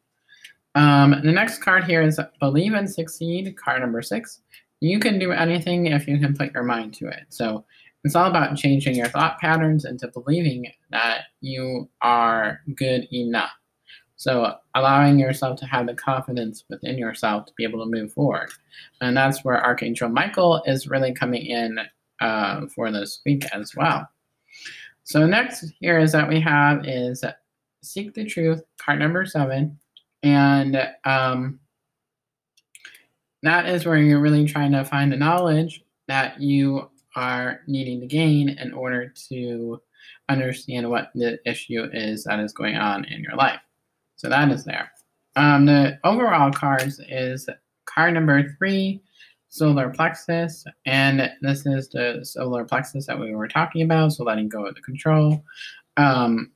Um, 0.75 1.11
the 1.23 1.31
next 1.31 1.61
card 1.61 1.85
here 1.85 2.01
is 2.01 2.19
Believe 2.39 2.73
and 2.73 2.89
Succeed, 2.89 3.55
card 3.57 3.81
number 3.81 4.01
six. 4.01 4.41
You 4.81 4.99
can 4.99 5.19
do 5.19 5.31
anything 5.31 5.87
if 5.87 6.07
you 6.07 6.19
can 6.19 6.35
put 6.35 6.53
your 6.53 6.63
mind 6.63 6.93
to 6.95 7.07
it. 7.07 7.25
So, 7.29 7.65
it's 8.03 8.15
all 8.15 8.29
about 8.29 8.57
changing 8.57 8.95
your 8.95 9.07
thought 9.07 9.39
patterns 9.39 9.85
into 9.85 10.07
believing 10.07 10.71
that 10.91 11.23
you 11.41 11.89
are 12.01 12.61
good 12.75 13.07
enough. 13.11 13.51
So 14.15 14.55
allowing 14.75 15.17
yourself 15.19 15.59
to 15.59 15.65
have 15.65 15.87
the 15.87 15.93
confidence 15.93 16.65
within 16.69 16.97
yourself 16.97 17.45
to 17.45 17.53
be 17.55 17.63
able 17.63 17.83
to 17.83 17.89
move 17.89 18.11
forward. 18.11 18.49
And 19.01 19.15
that's 19.15 19.43
where 19.45 19.63
Archangel 19.63 20.09
Michael 20.09 20.61
is 20.65 20.89
really 20.89 21.13
coming 21.13 21.45
in 21.45 21.79
uh, 22.19 22.67
for 22.75 22.91
this 22.91 23.21
week 23.25 23.45
as 23.53 23.75
well. 23.75 24.07
So 25.03 25.25
next 25.25 25.71
here 25.79 25.99
is 25.99 26.11
that 26.11 26.27
we 26.27 26.39
have 26.41 26.85
is 26.85 27.23
Seek 27.81 28.13
the 28.13 28.25
Truth, 28.25 28.61
card 28.77 28.99
number 28.99 29.25
seven. 29.25 29.79
And 30.21 30.85
um, 31.05 31.59
that 33.43 33.67
is 33.67 33.85
where 33.85 33.97
you're 33.97 34.19
really 34.19 34.45
trying 34.45 34.73
to 34.73 34.83
find 34.83 35.11
the 35.11 35.17
knowledge 35.17 35.83
that 36.07 36.41
you 36.41 36.89
are 37.15 37.61
needing 37.67 37.99
to 38.01 38.07
gain 38.07 38.49
in 38.49 38.73
order 38.73 39.13
to 39.29 39.81
understand 40.29 40.89
what 40.89 41.09
the 41.15 41.39
issue 41.45 41.87
is 41.91 42.23
that 42.23 42.39
is 42.39 42.53
going 42.53 42.75
on 42.75 43.05
in 43.05 43.21
your 43.21 43.35
life. 43.35 43.59
So 44.15 44.29
that 44.29 44.51
is 44.51 44.63
there. 44.65 44.91
Um, 45.35 45.65
the 45.65 45.99
overall 46.03 46.51
cards 46.51 46.99
is 47.07 47.47
card 47.85 48.13
number 48.13 48.55
three, 48.57 49.01
solar 49.49 49.89
plexus, 49.89 50.65
and 50.85 51.31
this 51.41 51.65
is 51.65 51.89
the 51.89 52.21
solar 52.23 52.65
plexus 52.65 53.07
that 53.07 53.19
we 53.19 53.33
were 53.33 53.47
talking 53.47 53.81
about. 53.81 54.13
So 54.13 54.23
letting 54.23 54.49
go 54.49 54.65
of 54.65 54.75
the 54.75 54.81
control, 54.81 55.43
um, 55.97 56.51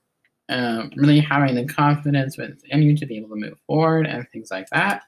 uh, 0.50 0.88
really 0.96 1.20
having 1.20 1.56
the 1.56 1.66
confidence 1.66 2.38
within 2.38 2.84
you 2.84 2.96
to 2.98 3.06
be 3.06 3.18
able 3.18 3.30
to 3.30 3.36
move 3.36 3.60
forward 3.66 4.06
and 4.06 4.28
things 4.32 4.52
like 4.52 4.68
that. 4.72 5.04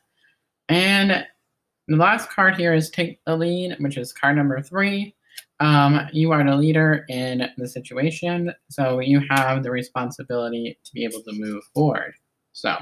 And 0.70 1.26
the 1.88 1.98
last 1.98 2.30
card 2.30 2.56
here 2.56 2.74
is 2.74 2.90
take 2.90 3.20
the 3.26 3.36
lead, 3.36 3.76
which 3.80 3.98
is 3.98 4.14
card 4.14 4.38
number 4.38 4.62
three. 4.62 5.16
Um, 5.60 6.08
you 6.12 6.32
are 6.32 6.44
the 6.44 6.56
leader 6.56 7.06
in 7.08 7.50
the 7.58 7.68
situation, 7.68 8.54
so 8.70 9.00
you 9.00 9.22
have 9.30 9.64
the 9.64 9.72
responsibility 9.72 10.78
to 10.84 10.94
be 10.94 11.06
able 11.06 11.22
to 11.22 11.32
move 11.34 11.64
forward. 11.74 12.14
So 12.52 12.76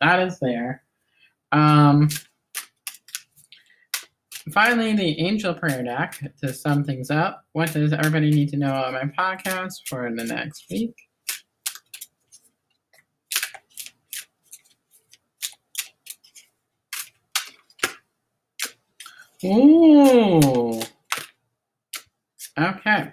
that 0.00 0.20
is 0.20 0.38
there. 0.38 0.82
Um, 1.52 2.08
finally, 4.52 4.94
the 4.94 5.18
angel 5.18 5.54
prayer 5.54 5.82
deck 5.82 6.20
to 6.42 6.52
sum 6.52 6.84
things 6.84 7.10
up. 7.10 7.44
What 7.52 7.72
does 7.72 7.92
everybody 7.92 8.30
need 8.30 8.50
to 8.50 8.56
know 8.58 8.68
about 8.68 8.92
my 8.92 9.04
podcast 9.18 9.88
for 9.88 10.10
the 10.14 10.24
next 10.24 10.66
week? 10.70 10.94
Ooh. 19.44 20.57
Okay. 22.68 23.12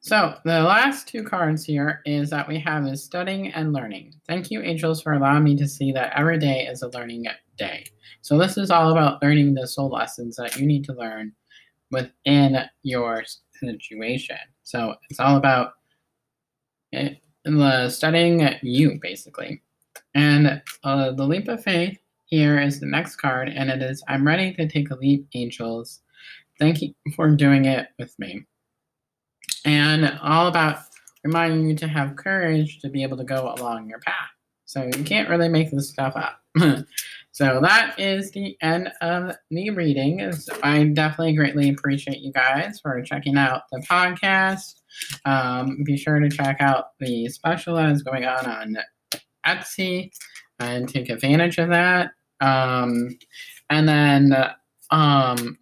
So 0.00 0.36
the 0.44 0.62
last 0.62 1.08
two 1.08 1.22
cards 1.22 1.64
here 1.64 2.00
is 2.06 2.30
that 2.30 2.48
we 2.48 2.58
have 2.60 2.86
is 2.86 3.04
studying 3.04 3.52
and 3.52 3.72
learning. 3.72 4.14
Thank 4.26 4.50
you, 4.50 4.62
angels, 4.62 5.02
for 5.02 5.12
allowing 5.12 5.44
me 5.44 5.56
to 5.56 5.68
see 5.68 5.90
that 5.92 6.12
every 6.16 6.38
day 6.38 6.66
is 6.66 6.82
a 6.82 6.88
learning 6.88 7.26
day. 7.56 7.84
So 8.22 8.38
this 8.38 8.56
is 8.56 8.70
all 8.70 8.90
about 8.90 9.22
learning 9.22 9.54
the 9.54 9.66
soul 9.66 9.90
lessons 9.90 10.36
that 10.36 10.56
you 10.56 10.66
need 10.66 10.84
to 10.84 10.92
learn 10.92 11.32
within 11.90 12.58
your 12.82 13.24
situation. 13.54 14.38
So 14.62 14.94
it's 15.10 15.20
all 15.20 15.36
about 15.36 15.72
it, 16.92 17.18
the 17.44 17.88
studying 17.88 18.48
you, 18.62 18.98
basically. 19.00 19.62
And 20.14 20.62
uh, 20.84 21.12
the 21.12 21.26
leap 21.26 21.48
of 21.48 21.62
faith 21.62 21.98
here 22.26 22.60
is 22.60 22.80
the 22.80 22.86
next 22.86 23.16
card, 23.16 23.48
and 23.48 23.70
it 23.70 23.82
is 23.82 24.02
I'm 24.08 24.26
ready 24.26 24.52
to 24.54 24.68
take 24.68 24.90
a 24.90 24.96
leap, 24.96 25.26
angels. 25.34 26.00
Thank 26.58 26.82
you 26.82 26.94
for 27.14 27.28
doing 27.28 27.66
it 27.66 27.88
with 27.98 28.18
me 28.18 28.46
and 29.64 30.18
all 30.22 30.46
about 30.46 30.80
reminding 31.24 31.68
you 31.68 31.76
to 31.76 31.88
have 31.88 32.16
courage 32.16 32.80
to 32.80 32.88
be 32.88 33.02
able 33.02 33.16
to 33.16 33.24
go 33.24 33.54
along 33.56 33.88
your 33.88 34.00
path. 34.00 34.30
So 34.64 34.84
you 34.84 35.04
can't 35.04 35.28
really 35.28 35.48
make 35.48 35.70
this 35.70 35.88
stuff 35.88 36.14
up. 36.16 36.40
So 37.38 37.60
that 37.62 37.94
is 38.00 38.32
the 38.32 38.56
end 38.62 38.90
of 39.00 39.36
the 39.52 39.70
reading. 39.70 40.32
So 40.32 40.58
I 40.64 40.82
definitely 40.82 41.34
greatly 41.34 41.68
appreciate 41.68 42.18
you 42.18 42.32
guys 42.32 42.80
for 42.80 43.00
checking 43.02 43.38
out 43.38 43.62
the 43.70 43.78
podcast. 43.88 44.80
Um, 45.24 45.84
be 45.84 45.96
sure 45.96 46.18
to 46.18 46.28
check 46.28 46.56
out 46.58 46.98
the 46.98 47.28
special 47.28 47.76
that 47.76 47.92
is 47.92 48.02
going 48.02 48.24
on 48.24 48.44
on 48.44 48.78
Etsy 49.46 50.10
and 50.58 50.88
take 50.88 51.10
advantage 51.10 51.58
of 51.58 51.68
that. 51.68 52.10
Um, 52.40 53.16
and 53.70 53.88
then 53.88 54.32
um, 54.90 55.58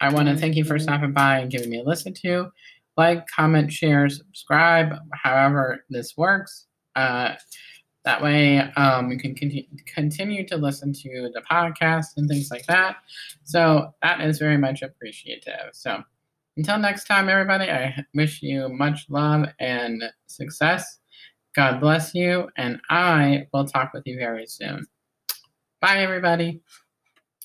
I 0.00 0.10
want 0.10 0.28
to 0.28 0.36
thank 0.36 0.56
you 0.56 0.64
for 0.64 0.78
stopping 0.78 1.12
by 1.12 1.40
and 1.40 1.50
giving 1.50 1.68
me 1.68 1.80
a 1.80 1.84
listen 1.84 2.14
to. 2.22 2.50
Like, 2.98 3.26
comment, 3.28 3.72
share, 3.72 4.08
subscribe, 4.10 4.92
however 5.12 5.84
this 5.88 6.14
works. 6.16 6.66
Uh, 6.96 7.34
that 8.04 8.22
way, 8.22 8.58
um, 8.58 9.08
we 9.08 9.16
can 9.18 9.34
continue, 9.34 9.64
continue 9.86 10.46
to 10.48 10.56
listen 10.56 10.92
to 10.92 11.30
the 11.32 11.42
podcast 11.50 12.06
and 12.16 12.28
things 12.28 12.50
like 12.50 12.66
that. 12.66 12.96
So 13.44 13.94
that 14.02 14.20
is 14.20 14.38
very 14.38 14.56
much 14.56 14.82
appreciative. 14.82 15.70
So 15.72 16.02
until 16.56 16.78
next 16.78 17.04
time, 17.04 17.28
everybody, 17.28 17.70
I 17.70 18.04
wish 18.14 18.42
you 18.42 18.68
much 18.68 19.06
love 19.08 19.46
and 19.60 20.02
success. 20.26 20.98
God 21.54 21.80
bless 21.80 22.14
you, 22.14 22.48
and 22.56 22.80
I 22.90 23.46
will 23.52 23.64
talk 23.64 23.92
with 23.94 24.04
you 24.06 24.16
very 24.18 24.46
soon. 24.46 24.86
Bye, 25.80 25.98
everybody. 25.98 26.62